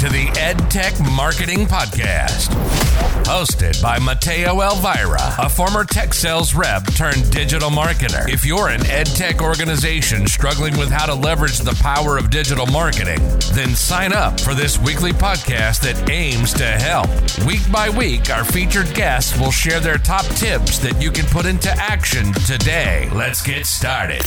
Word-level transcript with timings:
to 0.00 0.08
the 0.08 0.28
EdTech 0.28 1.14
Marketing 1.14 1.66
Podcast. 1.66 2.48
Hosted 3.24 3.82
by 3.82 3.98
Mateo 3.98 4.62
Elvira, 4.62 5.34
a 5.38 5.46
former 5.46 5.84
tech 5.84 6.14
sales 6.14 6.54
rep 6.54 6.86
turned 6.94 7.30
digital 7.30 7.68
marketer. 7.68 8.26
If 8.26 8.46
you're 8.46 8.68
an 8.68 8.80
EdTech 8.80 9.42
organization 9.42 10.26
struggling 10.26 10.78
with 10.78 10.90
how 10.90 11.04
to 11.04 11.12
leverage 11.14 11.58
the 11.58 11.78
power 11.82 12.16
of 12.16 12.30
digital 12.30 12.66
marketing, 12.68 13.18
then 13.52 13.74
sign 13.74 14.14
up 14.14 14.40
for 14.40 14.54
this 14.54 14.78
weekly 14.78 15.12
podcast 15.12 15.82
that 15.82 16.08
aims 16.08 16.54
to 16.54 16.64
help. 16.64 17.10
Week 17.46 17.60
by 17.70 17.90
week, 17.90 18.30
our 18.30 18.44
featured 18.44 18.94
guests 18.94 19.38
will 19.38 19.52
share 19.52 19.80
their 19.80 19.98
top 19.98 20.24
tips 20.24 20.78
that 20.78 20.98
you 21.02 21.10
can 21.10 21.26
put 21.26 21.44
into 21.44 21.70
action 21.72 22.32
today. 22.46 23.10
Let's 23.12 23.42
get 23.42 23.66
started. 23.66 24.24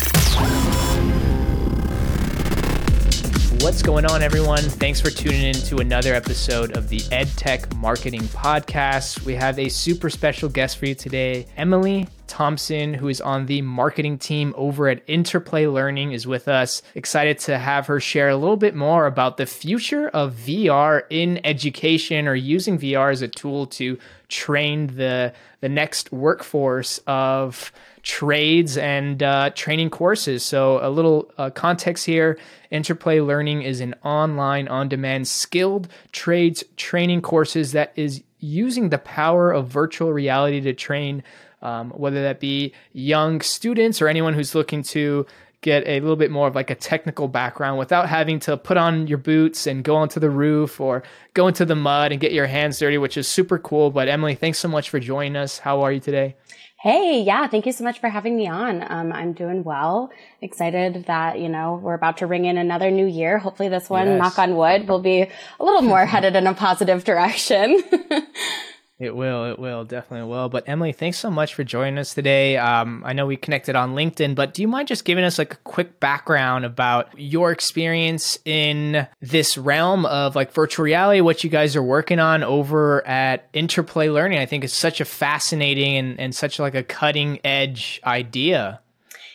What's 3.64 3.82
going 3.82 4.05
on, 4.05 4.21
everyone? 4.21 4.59
Thanks 4.59 5.00
for 5.00 5.10
tuning 5.10 5.42
in 5.42 5.54
to 5.54 5.78
another 5.78 6.14
episode 6.14 6.75
of 6.75 6.89
the 6.89 7.00
EdTech 7.00 7.74
Marketing 7.78 8.24
Podcast. 8.24 9.24
We 9.24 9.36
have 9.36 9.57
a 9.57 9.70
super 9.70 10.10
special 10.10 10.50
guest 10.50 10.78
for 10.78 10.86
you 10.86 10.96
today. 10.96 11.47
Emily 11.56 12.06
Thompson, 12.33 12.96
who 12.96 13.10
is 13.10 13.21
on 13.21 13.46
the 13.46 13.61
marketing 13.61 14.18
team 14.18 14.55
over 14.57 14.87
at 14.87 15.04
Interplay 15.05 15.68
Learning, 15.68 16.14
is 16.14 16.25
with 16.25 16.47
us. 16.47 16.82
Excited 16.96 17.37
to 17.37 17.59
have 17.59 17.86
her 17.86 18.00
share 18.00 18.29
a 18.29 18.36
little 18.36 18.57
bit 18.57 18.73
more 18.73 19.06
about 19.06 19.37
the 19.37 19.46
future 19.46 20.09
of 20.09 20.33
VR 20.33 21.04
in 21.11 21.39
education 21.46 22.28
or 22.28 22.33
using 22.33 22.79
VR 22.79 23.11
as 23.11 23.21
a 23.21 23.28
tool 23.28 23.68
to 23.68 24.00
train 24.29 24.87
the, 24.87 25.32
the 25.59 25.69
next 25.69 26.11
workforce 26.11 27.00
of 27.06 27.71
trades 28.01 28.79
and 28.79 29.21
uh, 29.21 29.51
training 29.51 29.92
courses. 29.92 30.42
So, 30.42 30.79
a 30.81 30.89
little 30.89 31.31
uh, 31.37 31.51
context 31.51 32.03
here 32.03 32.39
Interplay 32.72 33.20
Learning 33.20 33.61
is 33.61 33.80
an 33.80 33.94
online, 34.03 34.67
on 34.67 34.89
demand, 34.89 35.28
skilled 35.28 35.88
trades 36.11 36.64
training 36.78 37.22
courses 37.22 37.73
that 37.73 37.94
is 37.95 38.23
using 38.39 38.89
the 38.89 38.98
power 38.98 39.52
of 39.52 39.67
virtual 39.67 40.11
reality 40.11 40.59
to 40.61 40.73
train, 40.73 41.23
um, 41.64 41.89
whether 41.92 42.22
that 42.22 42.39
be 42.39 42.73
young 42.92 43.42
students 43.42 44.02
or 44.02 44.08
anyone 44.08 44.36
who's 44.36 44.53
looking 44.53 44.83
to 44.83 45.25
get 45.61 45.88
a 45.88 46.00
little 46.02 46.17
bit 46.17 46.30
more 46.30 46.47
of 46.47 46.55
like 46.55 46.70
a 46.70 46.75
technical 46.75 47.28
background 47.28 47.80
without 47.80 48.08
having 48.08 48.39
to 48.42 48.55
put 48.55 48.78
on 48.78 49.08
your 49.08 49.17
boots 49.17 49.66
and 49.66 49.83
go 49.83 49.95
onto 49.95 50.20
the 50.20 50.30
roof 50.30 50.80
or 50.80 51.02
go 51.33 51.47
into 51.47 51.66
the 51.66 51.75
mud 51.75 52.11
and 52.11 52.22
get 52.22 52.33
your 52.33 52.45
hands 52.45 52.78
dirty, 52.78 52.97
which 52.97 53.17
is 53.17 53.28
super 53.28 53.58
cool. 53.58 53.89
But 53.89 54.08
Emily, 54.08 54.36
thanks 54.36 54.59
so 54.59 54.67
much 54.67 54.89
for 54.89 55.00
joining 55.00 55.36
us. 55.38 55.58
How 55.58 55.81
are 55.81 55.92
you 55.92 56.02
today? 56.02 56.36
Hey, 56.83 57.22
yeah, 57.22 57.47
thank 57.47 57.66
you 57.66 57.72
so 57.72 57.86
much 57.86 58.00
for 58.00 58.09
having 58.09 58.36
me 58.36 58.50
on. 58.50 58.86
Um, 58.92 59.14
I'm 59.14 59.31
doing 59.31 59.64
well. 59.64 60.11
Excited 60.42 61.05
that, 61.08 61.39
you 61.39 61.48
know, 61.48 61.80
we're 61.81 61.94
about 61.94 62.17
to 62.17 62.27
ring 62.27 62.44
in 62.44 62.58
another 62.58 62.92
new 62.92 63.08
year. 63.08 63.38
Hopefully 63.38 63.70
this 63.70 63.89
one, 63.89 64.05
yes. 64.05 64.20
knock 64.20 64.38
on 64.38 64.58
wood, 64.58 64.89
will 64.89 65.00
be 65.00 65.22
a 65.22 65.64
little 65.64 65.81
more 65.81 66.05
headed 66.14 66.36
in 66.36 66.45
a 66.45 66.53
positive 66.53 67.05
direction. 67.05 67.81
It 69.04 69.16
will. 69.16 69.52
It 69.52 69.59
will. 69.59 69.84
Definitely 69.84 70.30
will. 70.30 70.48
But 70.48 70.64
Emily, 70.66 70.94
thanks 70.94 71.18
so 71.18 71.30
much 71.30 71.54
for 71.54 71.66
joining 71.66 71.98
us 71.98 72.14
today. 72.14 72.56
Um, 72.56 73.04
I 73.06 73.12
know 73.12 73.26
we 73.26 73.36
connected 73.36 73.76
on 73.76 73.95
LinkedIn, 73.95 74.34
but 74.34 74.54
do 74.54 74.62
you 74.62 74.68
mind 74.70 74.88
just 74.88 75.04
giving 75.04 75.26
us 75.26 75.38
like 75.38 75.54
a 75.54 75.58
quick 75.58 76.00
background 76.00 76.64
about 76.64 77.10
your 77.20 77.52
experience 77.52 78.40
in 78.45 79.06
this 79.20 79.58
realm 79.58 80.06
of 80.06 80.38
like 80.38 80.54
virtual 80.54 80.86
reality, 80.86 81.20
what 81.20 81.44
you 81.44 81.50
guys 81.50 81.76
are 81.76 81.84
working 81.84 82.20
on 82.20 82.44
over 82.44 83.06
at 83.06 83.50
Interplay 83.52 84.08
Learning? 84.08 84.40
I 84.40 84.45
think 84.45 84.64
it's 84.64 84.73
such 84.73 85.02
a 85.02 85.06
fascinating 85.06 85.98
and, 85.98 86.20
and 86.20 86.34
such 86.34 86.58
like 86.58 86.76
a 86.76 86.84
cutting 86.84 87.40
edge 87.44 88.00
idea. 88.06 88.80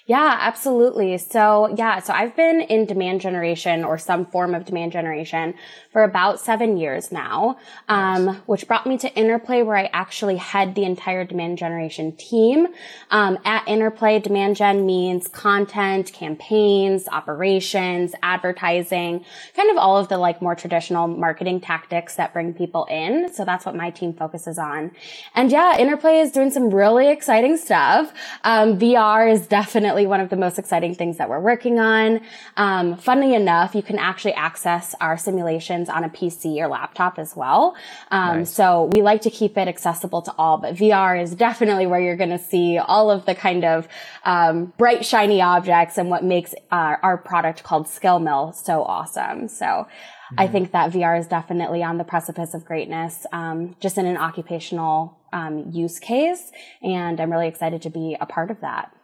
Yeah, 0.08 0.38
absolutely. 0.40 1.18
So 1.18 1.68
yeah, 1.76 2.00
so 2.00 2.14
I've 2.14 2.34
been 2.34 2.62
in 2.62 2.86
demand 2.86 3.20
generation 3.20 3.84
or 3.84 3.98
some 3.98 4.24
form 4.24 4.54
of 4.54 4.64
demand 4.64 4.90
generation 4.92 5.52
for 5.92 6.02
about 6.02 6.40
seven 6.40 6.78
years 6.78 7.12
now, 7.12 7.58
um, 7.90 8.24
nice. 8.24 8.36
which 8.46 8.66
brought 8.66 8.86
me 8.86 8.96
to 8.96 9.14
Interplay 9.14 9.60
where 9.60 9.76
I 9.76 9.90
actually 9.92 10.36
head 10.36 10.74
the 10.74 10.84
entire 10.84 11.26
demand 11.26 11.58
generation 11.58 12.16
team. 12.16 12.68
Um, 13.10 13.38
at 13.44 13.68
Interplay, 13.68 14.18
demand 14.18 14.56
gen 14.56 14.86
means 14.86 15.28
content, 15.28 16.10
campaigns, 16.14 17.06
operations, 17.08 18.14
advertising, 18.22 19.26
kind 19.54 19.70
of 19.70 19.76
all 19.76 19.98
of 19.98 20.08
the 20.08 20.16
like 20.16 20.40
more 20.40 20.54
traditional 20.54 21.06
marketing 21.06 21.60
tactics 21.60 22.14
that 22.14 22.32
bring 22.32 22.54
people 22.54 22.86
in. 22.86 23.30
So 23.34 23.44
that's 23.44 23.66
what 23.66 23.76
my 23.76 23.90
team 23.90 24.14
focuses 24.14 24.58
on. 24.58 24.90
And 25.34 25.52
yeah, 25.52 25.76
Interplay 25.76 26.20
is 26.20 26.32
doing 26.32 26.50
some 26.50 26.70
really 26.70 27.10
exciting 27.10 27.58
stuff. 27.58 28.10
Um, 28.42 28.78
VR 28.78 29.30
is 29.30 29.46
definitely 29.46 29.97
one 30.06 30.20
of 30.20 30.30
the 30.30 30.36
most 30.36 30.58
exciting 30.58 30.94
things 30.94 31.18
that 31.18 31.28
we're 31.28 31.40
working 31.40 31.78
on. 31.78 32.20
Um, 32.56 32.96
funnily 32.96 33.34
enough, 33.34 33.74
you 33.74 33.82
can 33.82 33.98
actually 33.98 34.34
access 34.34 34.94
our 35.00 35.16
simulations 35.16 35.88
on 35.88 36.04
a 36.04 36.08
PC 36.08 36.58
or 36.58 36.68
laptop 36.68 37.18
as 37.18 37.34
well. 37.36 37.76
Um, 38.10 38.38
nice. 38.38 38.52
So 38.52 38.90
we 38.94 39.02
like 39.02 39.22
to 39.22 39.30
keep 39.30 39.56
it 39.56 39.68
accessible 39.68 40.22
to 40.22 40.34
all, 40.38 40.58
but 40.58 40.74
VR 40.74 41.20
is 41.20 41.34
definitely 41.34 41.86
where 41.86 42.00
you're 42.00 42.16
going 42.16 42.30
to 42.30 42.38
see 42.38 42.78
all 42.78 43.10
of 43.10 43.26
the 43.26 43.34
kind 43.34 43.64
of 43.64 43.88
um, 44.24 44.72
bright, 44.76 45.04
shiny 45.04 45.40
objects 45.40 45.98
and 45.98 46.10
what 46.10 46.24
makes 46.24 46.54
uh, 46.70 46.96
our 47.02 47.16
product 47.16 47.62
called 47.62 47.86
SkillMill 47.86 48.54
so 48.54 48.82
awesome. 48.82 49.48
So 49.48 49.64
mm-hmm. 49.64 50.34
I 50.38 50.46
think 50.48 50.72
that 50.72 50.92
VR 50.92 51.18
is 51.18 51.26
definitely 51.26 51.82
on 51.82 51.98
the 51.98 52.04
precipice 52.04 52.54
of 52.54 52.64
greatness, 52.64 53.26
um, 53.32 53.76
just 53.80 53.98
in 53.98 54.06
an 54.06 54.16
occupational 54.16 55.18
um, 55.32 55.70
use 55.70 55.98
case. 55.98 56.52
And 56.82 57.20
I'm 57.20 57.30
really 57.30 57.48
excited 57.48 57.82
to 57.82 57.90
be 57.90 58.16
a 58.20 58.26
part 58.26 58.50
of 58.50 58.60
that. 58.60 58.94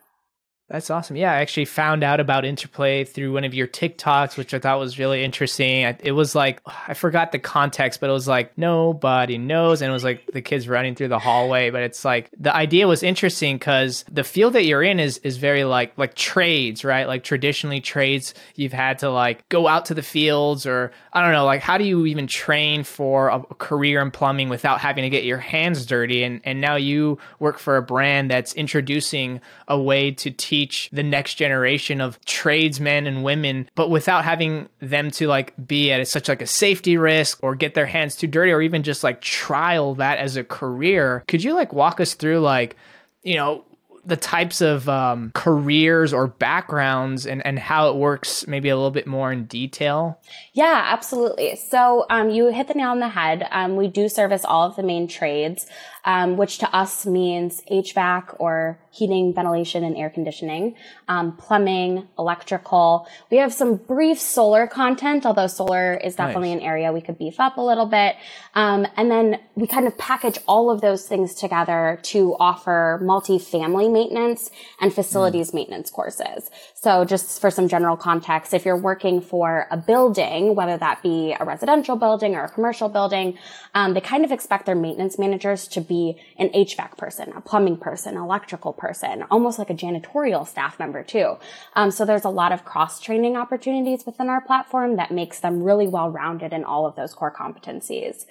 That's 0.66 0.88
awesome. 0.88 1.16
Yeah, 1.16 1.30
I 1.30 1.42
actually 1.42 1.66
found 1.66 2.02
out 2.02 2.20
about 2.20 2.47
Interplay 2.47 3.04
through 3.04 3.34
one 3.34 3.44
of 3.44 3.52
your 3.52 3.66
TikToks, 3.66 4.38
which 4.38 4.54
I 4.54 4.58
thought 4.58 4.78
was 4.78 4.98
really 4.98 5.22
interesting. 5.22 5.82
It 6.02 6.12
was 6.12 6.34
like, 6.34 6.62
I 6.88 6.94
forgot 6.94 7.32
the 7.32 7.38
context, 7.38 8.00
but 8.00 8.08
it 8.08 8.14
was 8.14 8.26
like, 8.26 8.56
nobody 8.56 9.36
knows. 9.36 9.82
And 9.82 9.91
it 9.91 9.92
was 9.92 10.04
like 10.04 10.26
the 10.32 10.41
kids 10.41 10.66
running 10.66 10.94
through 10.94 11.08
the 11.08 11.19
hallway. 11.19 11.69
But 11.69 11.82
it's 11.82 12.02
like, 12.02 12.30
the 12.38 12.54
idea 12.54 12.88
was 12.88 13.02
interesting 13.02 13.56
because 13.56 14.06
the 14.10 14.25
field 14.25 14.54
that 14.54 14.64
you're 14.64 14.82
in 14.82 15.00
is, 15.00 15.19
is 15.19 15.36
very 15.36 15.64
like, 15.64 15.98
like 15.98 16.14
trades, 16.14 16.82
right? 16.82 17.06
Like 17.06 17.25
traditionally 17.25 17.82
trades, 17.82 18.32
you've 18.54 18.72
had 18.72 19.00
to 19.00 19.10
like 19.10 19.46
go 19.50 19.69
out 19.69 19.84
to 19.86 19.94
the 19.94 20.02
fields 20.02 20.64
or 20.64 20.92
I 21.12 21.20
don't 21.20 21.32
know, 21.32 21.44
like 21.44 21.60
how 21.60 21.76
do 21.76 21.84
you 21.84 22.06
even 22.06 22.26
train 22.26 22.84
for 22.84 23.28
a 23.28 23.42
career 23.56 24.00
in 24.00 24.10
plumbing 24.10 24.48
without 24.48 24.81
having 24.81 25.02
to 25.02 25.10
get 25.10 25.25
your 25.25 25.38
hands 25.38 25.84
dirty? 25.84 26.25
And, 26.25 26.41
and 26.42 26.62
now 26.62 26.76
you 26.76 27.19
work 27.38 27.58
for 27.58 27.76
a 27.76 27.82
brand 27.82 28.31
that's 28.31 28.54
introducing 28.54 29.42
a 29.69 29.78
way 29.78 30.10
to 30.12 30.31
teach 30.31 30.53
teach 30.54 30.88
the 30.92 31.03
next 31.03 31.34
generation 31.34 32.00
of 32.00 32.25
tradesmen 32.26 33.09
and 33.09 33.25
women, 33.25 33.69
but 33.75 33.91
without 33.91 34.25
having 34.25 34.69
them 34.78 35.10
to 35.10 35.26
like 35.26 35.53
be 35.66 35.91
at 35.91 36.06
such 36.06 36.28
like 36.28 36.41
a 36.41 36.47
safety 36.47 36.97
risk 36.97 37.42
or 37.42 37.56
get 37.56 37.75
their 37.75 37.87
hands 37.87 38.15
too 38.15 38.28
dirty 38.28 38.53
or 38.53 38.62
even 38.62 38.84
just 38.84 39.03
like 39.03 39.20
trial 39.20 39.97
that 39.97 40.19
as 40.19 40.37
a 40.37 40.44
career. 40.44 41.25
Could 41.26 41.43
you 41.43 41.54
like 41.54 41.72
walk 41.72 42.00
us 42.00 42.14
through 42.14 42.38
like, 42.38 42.76
you 43.25 43.34
know, 43.34 43.64
the 44.06 44.16
types 44.16 44.60
of 44.60 44.88
um, 44.88 45.32
careers 45.34 46.12
or 46.12 46.26
backgrounds 46.28 47.26
and, 47.26 47.44
and 47.44 47.59
how 47.59 47.88
it 47.88 47.97
works 47.97 48.47
maybe 48.47 48.69
a 48.69 48.76
little 48.76 48.91
bit 48.91 49.06
more 49.06 49.32
in 49.32 49.47
detail? 49.47 50.20
Yeah, 50.53 50.82
absolutely. 50.87 51.56
So 51.56 52.06
um, 52.10 52.31
you 52.31 52.53
hit 52.53 52.69
the 52.69 52.75
nail 52.75 52.91
on 52.91 53.00
the 53.00 53.09
head. 53.09 53.48
Um, 53.50 53.76
we 53.76 53.88
do 53.88 54.09
service 54.09 54.44
all 54.44 54.69
of 54.69 54.76
the 54.76 54.82
main 54.82 55.09
trades 55.09 55.66
um, 56.04 56.37
which 56.37 56.59
to 56.59 56.76
us 56.76 57.06
means 57.06 57.62
HVAC 57.70 58.37
or 58.38 58.78
heating, 58.91 59.34
ventilation, 59.34 59.82
and 59.82 59.97
air 59.97 60.10
conditioning, 60.10 60.76
um, 61.09 61.37
plumbing, 61.37 62.06
electrical. 62.19 63.09
We 63.31 63.38
have 63.38 63.53
some 63.53 63.76
brief 63.76 64.20
solar 64.20 64.66
content, 64.66 65.26
although 65.26 65.48
solar 65.48 65.94
is 65.94 66.14
definitely 66.14 66.54
nice. 66.54 66.62
an 66.62 66.66
area 66.66 66.93
we 66.93 67.00
could 67.00 67.19
beef 67.19 67.41
up 67.41 67.56
a 67.56 67.60
little 67.60 67.87
bit. 67.87 68.16
Um, 68.54 68.87
and 68.97 69.10
then 69.10 69.41
we 69.56 69.66
kind 69.66 69.87
of 69.87 69.98
package 69.98 70.38
all 70.47 70.70
of 70.70 70.81
those 70.81 71.09
things 71.09 71.34
together 71.34 71.98
to 72.03 72.37
offer 72.38 73.00
multi-family 73.03 73.88
maintenance 73.88 74.50
and 74.81 74.94
facilities 74.94 75.50
mm. 75.50 75.54
maintenance 75.54 75.91
courses. 75.91 76.50
So 76.75 77.04
just 77.04 77.41
for 77.41 77.50
some 77.50 77.66
general 77.66 77.97
context, 77.97 78.54
if 78.54 78.64
you're 78.64 78.76
working 78.76 79.20
for 79.20 79.66
a 79.70 79.76
building, 79.76 80.55
whether 80.55 80.76
that 80.76 81.02
be 81.02 81.34
a 81.38 81.44
residential 81.44 81.96
building 81.96 82.37
or 82.37 82.44
a 82.44 82.49
commercial 82.49 82.88
building, 82.88 83.38
um, 83.75 83.94
they 83.94 84.00
kind 84.00 84.25
of 84.25 84.31
expect 84.31 84.67
their 84.67 84.75
maintenance 84.76 85.19
managers 85.19 85.67
to 85.69 85.81
be 85.81 85.94
be 85.94 86.20
an 86.38 86.49
HVAC 86.49 86.96
person, 86.96 87.32
a 87.32 87.41
plumbing 87.41 87.76
person, 87.76 88.17
electrical 88.17 88.73
person, 88.73 89.25
almost 89.31 89.58
like 89.58 89.70
a 89.70 89.75
janitorial 89.75 90.46
staff 90.46 90.79
member 90.79 91.02
too. 91.02 91.37
Um, 91.75 91.91
so 91.91 92.05
there's 92.05 92.25
a 92.25 92.31
lot 92.31 92.52
of 92.52 92.64
cross 92.64 93.00
training 93.00 93.37
opportunities 93.37 94.06
within 94.06 94.29
our 94.29 94.41
platform 94.41 94.96
that 94.96 95.11
makes 95.11 95.41
them 95.41 95.62
really 95.62 95.87
well 95.87 96.11
rounded 96.11 96.52
in 96.52 96.64
all 96.64 96.87
of 96.87 96.96
those 96.96 97.14
core 97.14 97.35
competencies. 97.35 98.26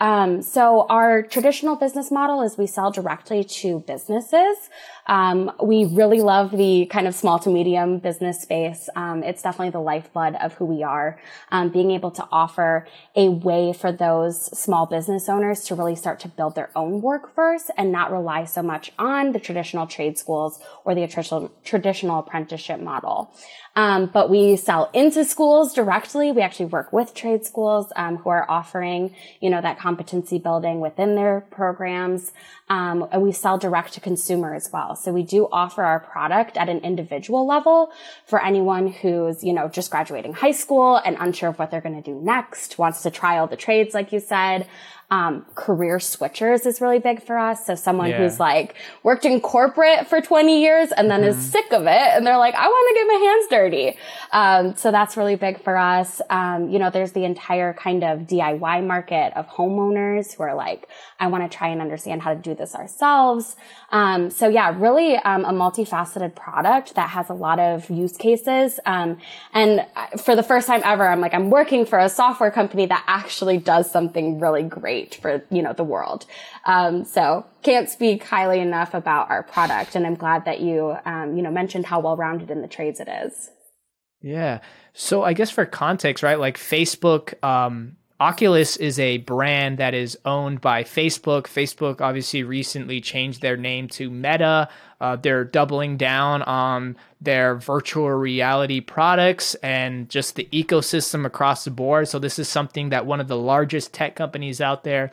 Um, 0.00 0.42
so 0.42 0.86
our 0.88 1.22
traditional 1.22 1.74
business 1.74 2.10
model 2.10 2.42
is 2.42 2.56
we 2.56 2.68
sell 2.68 2.90
directly 2.92 3.42
to 3.42 3.80
businesses. 3.80 4.56
Um, 5.08 5.50
we 5.62 5.86
really 5.86 6.20
love 6.20 6.50
the 6.50 6.86
kind 6.86 7.06
of 7.06 7.14
small 7.14 7.38
to 7.40 7.50
medium 7.50 7.98
business 7.98 8.42
space. 8.42 8.88
Um, 8.94 9.22
it's 9.22 9.42
definitely 9.42 9.70
the 9.70 9.80
lifeblood 9.80 10.36
of 10.36 10.54
who 10.54 10.66
we 10.66 10.82
are. 10.82 11.18
Um, 11.50 11.70
being 11.70 11.90
able 11.90 12.10
to 12.12 12.28
offer 12.30 12.86
a 13.16 13.28
way 13.28 13.72
for 13.72 13.90
those 13.90 14.56
small 14.58 14.86
business 14.86 15.28
owners 15.28 15.64
to 15.64 15.74
really 15.74 15.96
start 15.96 16.20
to 16.20 16.28
build 16.28 16.54
their 16.54 16.70
own 16.76 17.00
workforce 17.00 17.70
and 17.76 17.90
not 17.90 18.12
rely 18.12 18.44
so 18.44 18.62
much 18.62 18.92
on 18.98 19.32
the 19.32 19.40
traditional 19.40 19.86
trade 19.86 20.18
schools 20.18 20.60
or 20.84 20.94
the 20.94 21.06
traditional 21.06 21.50
traditional 21.64 22.18
apprenticeship 22.18 22.80
model. 22.80 23.34
Um, 23.76 24.06
but 24.06 24.28
we 24.28 24.56
sell 24.56 24.90
into 24.92 25.24
schools 25.24 25.72
directly. 25.72 26.32
We 26.32 26.42
actually 26.42 26.66
work 26.66 26.92
with 26.92 27.14
trade 27.14 27.46
schools 27.46 27.92
um, 27.94 28.16
who 28.16 28.30
are 28.30 28.44
offering, 28.50 29.14
you 29.40 29.50
know, 29.50 29.60
that 29.60 29.78
competency 29.78 30.38
building 30.38 30.80
within 30.80 31.14
their 31.14 31.42
programs. 31.50 32.32
Um, 32.68 33.06
and 33.12 33.22
we 33.22 33.30
sell 33.30 33.56
direct 33.56 33.92
to 33.94 34.00
consumer 34.00 34.52
as 34.52 34.70
well. 34.72 34.96
So 34.98 35.12
we 35.12 35.22
do 35.22 35.48
offer 35.50 35.82
our 35.82 36.00
product 36.00 36.56
at 36.56 36.68
an 36.68 36.78
individual 36.78 37.46
level 37.46 37.90
for 38.24 38.42
anyone 38.42 38.88
who's, 38.88 39.42
you 39.44 39.52
know, 39.52 39.68
just 39.68 39.90
graduating 39.90 40.34
high 40.34 40.52
school 40.52 40.96
and 40.96 41.16
unsure 41.18 41.50
of 41.50 41.58
what 41.58 41.70
they're 41.70 41.80
going 41.80 42.00
to 42.00 42.02
do 42.02 42.20
next, 42.20 42.78
wants 42.78 43.02
to 43.02 43.10
try 43.10 43.38
all 43.38 43.46
the 43.46 43.56
trades, 43.56 43.94
like 43.94 44.12
you 44.12 44.20
said. 44.20 44.66
Um, 45.10 45.46
career 45.54 45.96
switchers 45.96 46.66
is 46.66 46.82
really 46.82 46.98
big 46.98 47.22
for 47.22 47.38
us. 47.38 47.64
So 47.64 47.74
someone 47.74 48.10
yeah. 48.10 48.18
who's 48.18 48.38
like 48.38 48.74
worked 49.02 49.24
in 49.24 49.40
corporate 49.40 50.06
for 50.06 50.20
20 50.20 50.60
years 50.60 50.92
and 50.92 51.10
then 51.10 51.22
mm-hmm. 51.22 51.38
is 51.38 51.50
sick 51.50 51.72
of 51.72 51.82
it 51.82 51.88
and 51.88 52.26
they're 52.26 52.36
like, 52.36 52.54
I 52.54 52.66
want 52.66 52.88
to 52.88 52.94
get 52.94 53.06
my 53.06 53.26
hands 53.26 53.46
dirty. 53.48 53.98
Um, 54.32 54.76
so 54.76 54.90
that's 54.90 55.16
really 55.16 55.36
big 55.36 55.62
for 55.62 55.78
us. 55.78 56.20
Um, 56.28 56.68
you 56.68 56.78
know, 56.78 56.90
there's 56.90 57.12
the 57.12 57.24
entire 57.24 57.72
kind 57.72 58.04
of 58.04 58.20
DIY 58.20 58.86
market 58.86 59.32
of 59.34 59.48
homeowners 59.48 60.34
who 60.34 60.42
are 60.42 60.54
like, 60.54 60.88
I 61.18 61.28
want 61.28 61.50
to 61.50 61.56
try 61.56 61.68
and 61.68 61.80
understand 61.80 62.20
how 62.20 62.34
to 62.34 62.40
do 62.40 62.54
this 62.54 62.74
ourselves. 62.74 63.56
Um, 63.90 64.28
so 64.30 64.48
yeah, 64.48 64.74
really 64.78 65.16
um, 65.16 65.46
a 65.46 65.52
multifaceted 65.52 66.34
product 66.34 66.96
that 66.96 67.08
has 67.10 67.30
a 67.30 67.34
lot 67.34 67.58
of 67.58 67.88
use 67.88 68.16
cases. 68.16 68.78
Um, 68.84 69.18
and 69.54 69.86
for 70.20 70.36
the 70.36 70.42
first 70.42 70.66
time 70.66 70.82
ever, 70.84 71.08
I'm 71.08 71.20
like, 71.20 71.32
I'm 71.32 71.48
working 71.48 71.86
for 71.86 71.98
a 71.98 72.10
software 72.10 72.50
company 72.50 72.84
that 72.86 73.04
actually 73.06 73.56
does 73.56 73.90
something 73.90 74.38
really 74.38 74.62
great 74.62 74.97
great 74.98 75.14
for, 75.16 75.42
you 75.50 75.62
know, 75.62 75.72
the 75.72 75.84
world. 75.84 76.26
Um, 76.64 77.04
so 77.04 77.46
can't 77.62 77.88
speak 77.88 78.24
highly 78.24 78.60
enough 78.60 78.94
about 78.94 79.30
our 79.30 79.42
product. 79.42 79.94
And 79.94 80.06
I'm 80.06 80.14
glad 80.14 80.44
that 80.44 80.60
you, 80.60 80.96
um, 81.04 81.36
you 81.36 81.42
know, 81.42 81.50
mentioned 81.50 81.86
how 81.86 82.00
well 82.00 82.16
rounded 82.16 82.50
in 82.50 82.62
the 82.62 82.68
trades 82.68 83.00
it 83.00 83.08
is. 83.08 83.50
Yeah. 84.20 84.60
So 84.94 85.22
I 85.22 85.32
guess 85.32 85.50
for 85.50 85.64
context, 85.64 86.22
right? 86.22 86.38
Like 86.38 86.58
Facebook, 86.58 87.42
um, 87.44 87.96
Oculus 88.20 88.76
is 88.76 88.98
a 88.98 89.18
brand 89.18 89.78
that 89.78 89.94
is 89.94 90.18
owned 90.24 90.60
by 90.60 90.82
Facebook. 90.82 91.44
Facebook 91.44 92.00
obviously 92.00 92.42
recently 92.42 93.00
changed 93.00 93.42
their 93.42 93.56
name 93.56 93.86
to 93.86 94.10
Meta. 94.10 94.68
Uh, 95.00 95.14
they're 95.14 95.44
doubling 95.44 95.96
down 95.96 96.42
on 96.42 96.96
their 97.20 97.54
virtual 97.54 98.10
reality 98.10 98.80
products 98.80 99.54
and 99.56 100.08
just 100.08 100.34
the 100.34 100.48
ecosystem 100.52 101.24
across 101.24 101.64
the 101.64 101.70
board. 101.70 102.08
So, 102.08 102.18
this 102.18 102.40
is 102.40 102.48
something 102.48 102.88
that 102.88 103.06
one 103.06 103.20
of 103.20 103.28
the 103.28 103.36
largest 103.36 103.92
tech 103.92 104.16
companies 104.16 104.60
out 104.60 104.82
there 104.82 105.12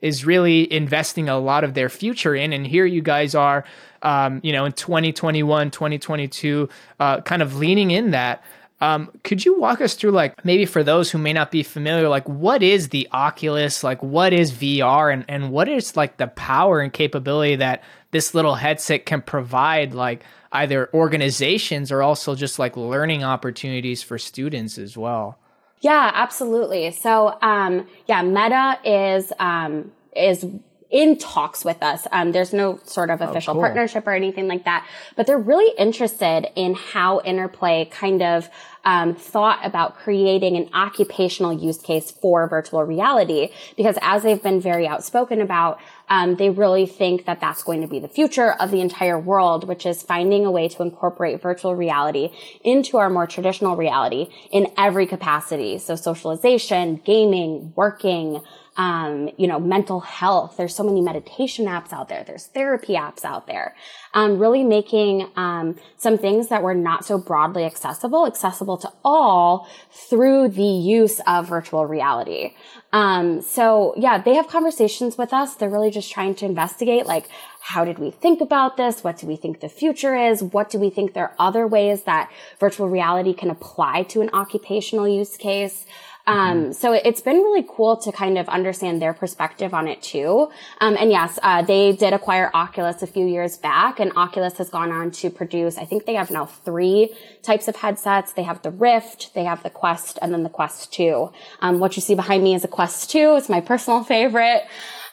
is 0.00 0.24
really 0.24 0.72
investing 0.72 1.28
a 1.28 1.38
lot 1.38 1.64
of 1.64 1.74
their 1.74 1.88
future 1.88 2.36
in. 2.36 2.52
And 2.52 2.64
here 2.64 2.86
you 2.86 3.02
guys 3.02 3.34
are, 3.34 3.64
um, 4.02 4.40
you 4.44 4.52
know, 4.52 4.64
in 4.64 4.72
2021, 4.72 5.72
2022, 5.72 6.68
uh, 7.00 7.20
kind 7.22 7.42
of 7.42 7.56
leaning 7.56 7.90
in 7.90 8.12
that. 8.12 8.44
Um, 8.80 9.10
could 9.22 9.44
you 9.44 9.58
walk 9.58 9.80
us 9.80 9.94
through, 9.94 10.10
like, 10.10 10.44
maybe 10.44 10.66
for 10.66 10.82
those 10.82 11.10
who 11.10 11.18
may 11.18 11.32
not 11.32 11.50
be 11.50 11.62
familiar, 11.62 12.08
like, 12.08 12.28
what 12.28 12.62
is 12.62 12.88
the 12.88 13.08
Oculus? 13.12 13.84
Like, 13.84 14.02
what 14.02 14.32
is 14.32 14.52
VR 14.52 15.12
and, 15.12 15.24
and 15.28 15.50
what 15.50 15.68
is 15.68 15.96
like 15.96 16.16
the 16.16 16.26
power 16.26 16.80
and 16.80 16.92
capability 16.92 17.56
that 17.56 17.82
this 18.10 18.34
little 18.34 18.56
headset 18.56 19.06
can 19.06 19.22
provide, 19.22 19.94
like, 19.94 20.24
either 20.52 20.88
organizations 20.94 21.90
or 21.90 22.02
also 22.02 22.34
just 22.34 22.58
like 22.58 22.76
learning 22.76 23.24
opportunities 23.24 24.02
for 24.02 24.18
students 24.18 24.78
as 24.78 24.96
well? 24.96 25.38
Yeah, 25.80 26.10
absolutely. 26.14 26.90
So, 26.92 27.36
um, 27.42 27.86
yeah, 28.06 28.22
Meta 28.22 28.78
is, 28.84 29.32
um, 29.38 29.92
is 30.16 30.46
in 30.94 31.18
talks 31.18 31.64
with 31.64 31.82
us. 31.82 32.06
Um, 32.12 32.30
there's 32.30 32.52
no 32.52 32.78
sort 32.84 33.10
of 33.10 33.20
oh, 33.20 33.28
official 33.28 33.50
oh, 33.50 33.54
cool. 33.54 33.62
partnership 33.62 34.06
or 34.06 34.12
anything 34.12 34.46
like 34.46 34.64
that, 34.64 34.86
but 35.16 35.26
they're 35.26 35.36
really 35.36 35.74
interested 35.76 36.46
in 36.54 36.74
how 36.74 37.20
Interplay 37.24 37.86
kind 37.86 38.22
of 38.22 38.48
um, 38.84 39.14
thought 39.14 39.58
about 39.64 39.96
creating 39.96 40.56
an 40.56 40.70
occupational 40.72 41.52
use 41.52 41.78
case 41.78 42.12
for 42.12 42.46
virtual 42.46 42.84
reality 42.84 43.50
because 43.76 43.98
as 44.02 44.22
they've 44.22 44.42
been 44.42 44.60
very 44.60 44.86
outspoken 44.86 45.40
about 45.40 45.80
um, 46.10 46.36
they 46.36 46.50
really 46.50 46.84
think 46.84 47.24
that 47.24 47.40
that's 47.40 47.62
going 47.62 47.80
to 47.80 47.86
be 47.86 47.98
the 47.98 48.08
future 48.08 48.52
of 48.52 48.70
the 48.70 48.82
entire 48.82 49.18
world 49.18 49.66
which 49.66 49.86
is 49.86 50.02
finding 50.02 50.44
a 50.44 50.50
way 50.50 50.68
to 50.68 50.82
incorporate 50.82 51.40
virtual 51.40 51.74
reality 51.74 52.28
into 52.62 52.98
our 52.98 53.08
more 53.08 53.26
traditional 53.26 53.74
reality 53.74 54.28
in 54.50 54.70
every 54.76 55.06
capacity 55.06 55.78
so 55.78 55.96
socialization 55.96 56.96
gaming 57.06 57.72
working 57.74 58.42
um, 58.76 59.30
you 59.36 59.46
know, 59.46 59.60
mental 59.60 60.00
health. 60.00 60.56
There's 60.56 60.74
so 60.74 60.82
many 60.82 61.00
meditation 61.00 61.66
apps 61.66 61.92
out 61.92 62.08
there. 62.08 62.24
There's 62.24 62.46
therapy 62.46 62.94
apps 62.94 63.24
out 63.24 63.46
there. 63.46 63.76
Um, 64.14 64.38
really 64.38 64.64
making 64.64 65.28
um, 65.36 65.76
some 65.96 66.18
things 66.18 66.48
that 66.48 66.62
were 66.62 66.74
not 66.74 67.04
so 67.04 67.18
broadly 67.18 67.64
accessible 67.64 68.26
accessible 68.26 68.76
to 68.78 68.92
all 69.04 69.68
through 69.92 70.48
the 70.48 70.62
use 70.62 71.20
of 71.26 71.48
virtual 71.48 71.86
reality. 71.86 72.54
Um, 72.92 73.42
so 73.42 73.94
yeah, 73.96 74.18
they 74.18 74.34
have 74.34 74.48
conversations 74.48 75.16
with 75.18 75.32
us. 75.32 75.54
They're 75.54 75.70
really 75.70 75.90
just 75.90 76.10
trying 76.10 76.34
to 76.36 76.46
investigate 76.46 77.06
like 77.06 77.28
how 77.60 77.84
did 77.84 77.98
we 77.98 78.10
think 78.10 78.40
about 78.42 78.76
this? 78.76 79.02
What 79.02 79.16
do 79.18 79.26
we 79.26 79.36
think 79.36 79.60
the 79.60 79.70
future 79.70 80.14
is? 80.14 80.42
What 80.42 80.68
do 80.68 80.78
we 80.78 80.90
think 80.90 81.14
there 81.14 81.30
are 81.30 81.36
other 81.38 81.66
ways 81.66 82.02
that 82.02 82.30
virtual 82.60 82.88
reality 82.90 83.32
can 83.32 83.50
apply 83.50 84.02
to 84.10 84.20
an 84.20 84.30
occupational 84.34 85.08
use 85.08 85.36
case? 85.36 85.86
Um, 86.26 86.36
mm-hmm. 86.36 86.72
so 86.72 86.92
it's 86.92 87.20
been 87.20 87.36
really 87.36 87.66
cool 87.68 87.96
to 87.98 88.10
kind 88.10 88.38
of 88.38 88.48
understand 88.48 89.02
their 89.02 89.12
perspective 89.12 89.74
on 89.74 89.86
it 89.88 90.02
too. 90.02 90.50
Um, 90.80 90.96
and 90.98 91.10
yes, 91.10 91.38
uh, 91.42 91.62
they 91.62 91.92
did 91.92 92.12
acquire 92.12 92.50
Oculus 92.54 93.02
a 93.02 93.06
few 93.06 93.26
years 93.26 93.58
back 93.58 94.00
and 94.00 94.12
Oculus 94.16 94.56
has 94.58 94.70
gone 94.70 94.90
on 94.90 95.10
to 95.12 95.30
produce, 95.30 95.76
I 95.76 95.84
think 95.84 96.06
they 96.06 96.14
have 96.14 96.30
now 96.30 96.46
three 96.46 97.14
types 97.42 97.68
of 97.68 97.76
headsets. 97.76 98.32
They 98.32 98.42
have 98.42 98.62
the 98.62 98.70
Rift, 98.70 99.34
they 99.34 99.44
have 99.44 99.62
the 99.62 99.70
Quest, 99.70 100.18
and 100.22 100.32
then 100.32 100.42
the 100.42 100.48
Quest 100.48 100.92
2. 100.92 101.30
Um, 101.60 101.78
what 101.78 101.96
you 101.96 102.02
see 102.02 102.14
behind 102.14 102.42
me 102.42 102.54
is 102.54 102.64
a 102.64 102.68
Quest 102.68 103.10
2. 103.10 103.36
It's 103.36 103.48
my 103.48 103.60
personal 103.60 104.02
favorite. 104.02 104.64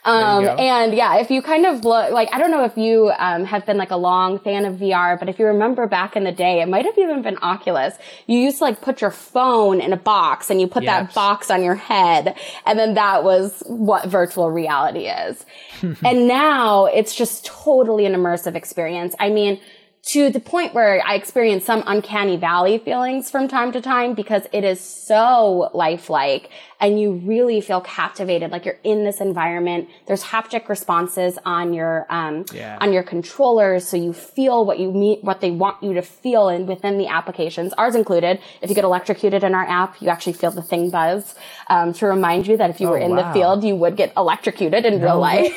Um, 0.04 0.46
and 0.46 0.94
yeah, 0.96 1.20
if 1.20 1.30
you 1.30 1.42
kind 1.42 1.66
of 1.66 1.86
look, 1.86 2.12
like, 2.12 2.30
I 2.34 2.40
don't 2.40 2.50
know 2.50 2.64
if 2.64 2.76
you, 2.76 3.12
um, 3.20 3.46
have 3.46 3.66
been 3.66 3.78
like 3.78 3.92
a 3.92 3.98
long 3.98 4.40
fan 4.40 4.66
of 4.66 4.76
VR, 4.76 5.20
but 5.20 5.30
if 5.30 5.38
you 5.38 5.46
remember 5.46 5.86
back 5.88 6.16
in 6.16 6.24
the 6.24 6.32
day, 6.32 6.62
it 6.62 6.68
might 6.68 6.86
have 6.86 6.98
even 6.98 7.22
been 7.22 7.38
Oculus. 7.42 7.96
You 8.26 8.40
used 8.40 8.58
to 8.58 8.64
like 8.64 8.82
put 8.82 9.02
your 9.02 9.12
phone 9.12 9.80
in 9.80 9.94
a 9.94 9.98
box 9.98 10.50
and 10.50 10.60
you 10.60 10.68
put 10.68 10.84
yes. 10.84 11.08
that 11.08 11.14
box 11.14 11.52
on 11.52 11.64
your 11.64 11.76
head. 11.76 12.36
And 12.66 12.80
then 12.80 12.96
that 12.96 13.24
was 13.24 13.62
what 13.68 14.08
virtual 14.08 14.50
reality 14.50 15.08
is. 15.08 15.46
and 15.82 16.28
now 16.28 16.86
it's 16.86 17.16
just 17.16 17.46
totally 17.46 18.06
an 18.06 18.14
immersive 18.14 18.56
experience. 18.56 19.16
I 19.20 19.30
mean, 19.30 19.60
to 20.04 20.32
the 20.32 20.40
point 20.40 20.74
where 20.74 21.02
I 21.06 21.14
experience 21.14 21.64
some 21.64 21.84
uncanny 21.86 22.36
valley 22.36 22.80
feelings 22.80 23.30
from 23.30 23.48
time 23.48 23.72
to 23.74 23.82
time 23.82 24.16
because 24.16 24.44
it 24.52 24.64
is 24.64 24.80
so 24.80 25.70
lifelike 25.74 26.50
and 26.80 27.00
you 27.00 27.14
really 27.14 27.62
feel 27.62 27.80
captivated 27.82 28.50
like 28.50 28.66
you're 28.66 28.80
in 28.84 29.04
this 29.04 29.22
environment. 29.22 29.88
There's 30.08 30.24
haptic 30.24 30.68
responses 30.68 31.38
on 31.46 31.76
your 31.76 32.08
um, 32.10 32.46
yeah. 32.52 32.80
on 32.82 32.92
your 32.92 33.04
controllers 33.04 33.88
so 33.88 33.96
you 33.96 34.12
feel 34.12 34.66
what 34.66 34.80
you 34.80 34.92
meet 34.92 35.24
what 35.24 35.40
they 35.42 35.52
want 35.52 35.84
you 35.84 35.94
to 35.94 36.02
feel 36.02 36.50
and 36.50 36.68
within 36.68 36.98
the 36.98 37.08
applications 37.08 37.72
ours 37.74 37.94
included. 37.94 38.40
If 38.64 38.70
you 38.70 38.76
get 38.76 38.84
electrocuted 38.84 39.44
in 39.44 39.54
our 39.54 39.68
app 39.68 40.02
you 40.02 40.10
actually 40.10 40.34
feel 40.34 40.50
the 40.50 40.64
thing 40.64 40.90
buzz 40.90 41.36
um, 41.68 41.94
to 41.94 42.08
remind 42.08 42.48
you 42.48 42.58
that 42.58 42.72
if 42.72 42.82
you 42.82 42.88
oh, 42.88 42.92
were 42.92 42.98
in 42.98 43.12
wow. 43.12 43.28
the 43.28 43.34
field 43.34 43.64
you 43.64 43.76
would 43.76 43.96
get 43.96 44.12
electrocuted 44.18 44.84
in 44.84 45.00
no, 45.00 45.06
real 45.06 45.20
life. 45.20 45.56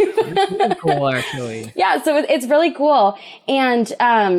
Cool 0.81 1.09
actually. 1.09 1.73
Yeah 1.75 2.03
so 2.03 2.19
it's 2.19 2.47
really 2.47 2.73
cool. 2.73 3.19
And 3.49 3.91
um, 4.01 4.34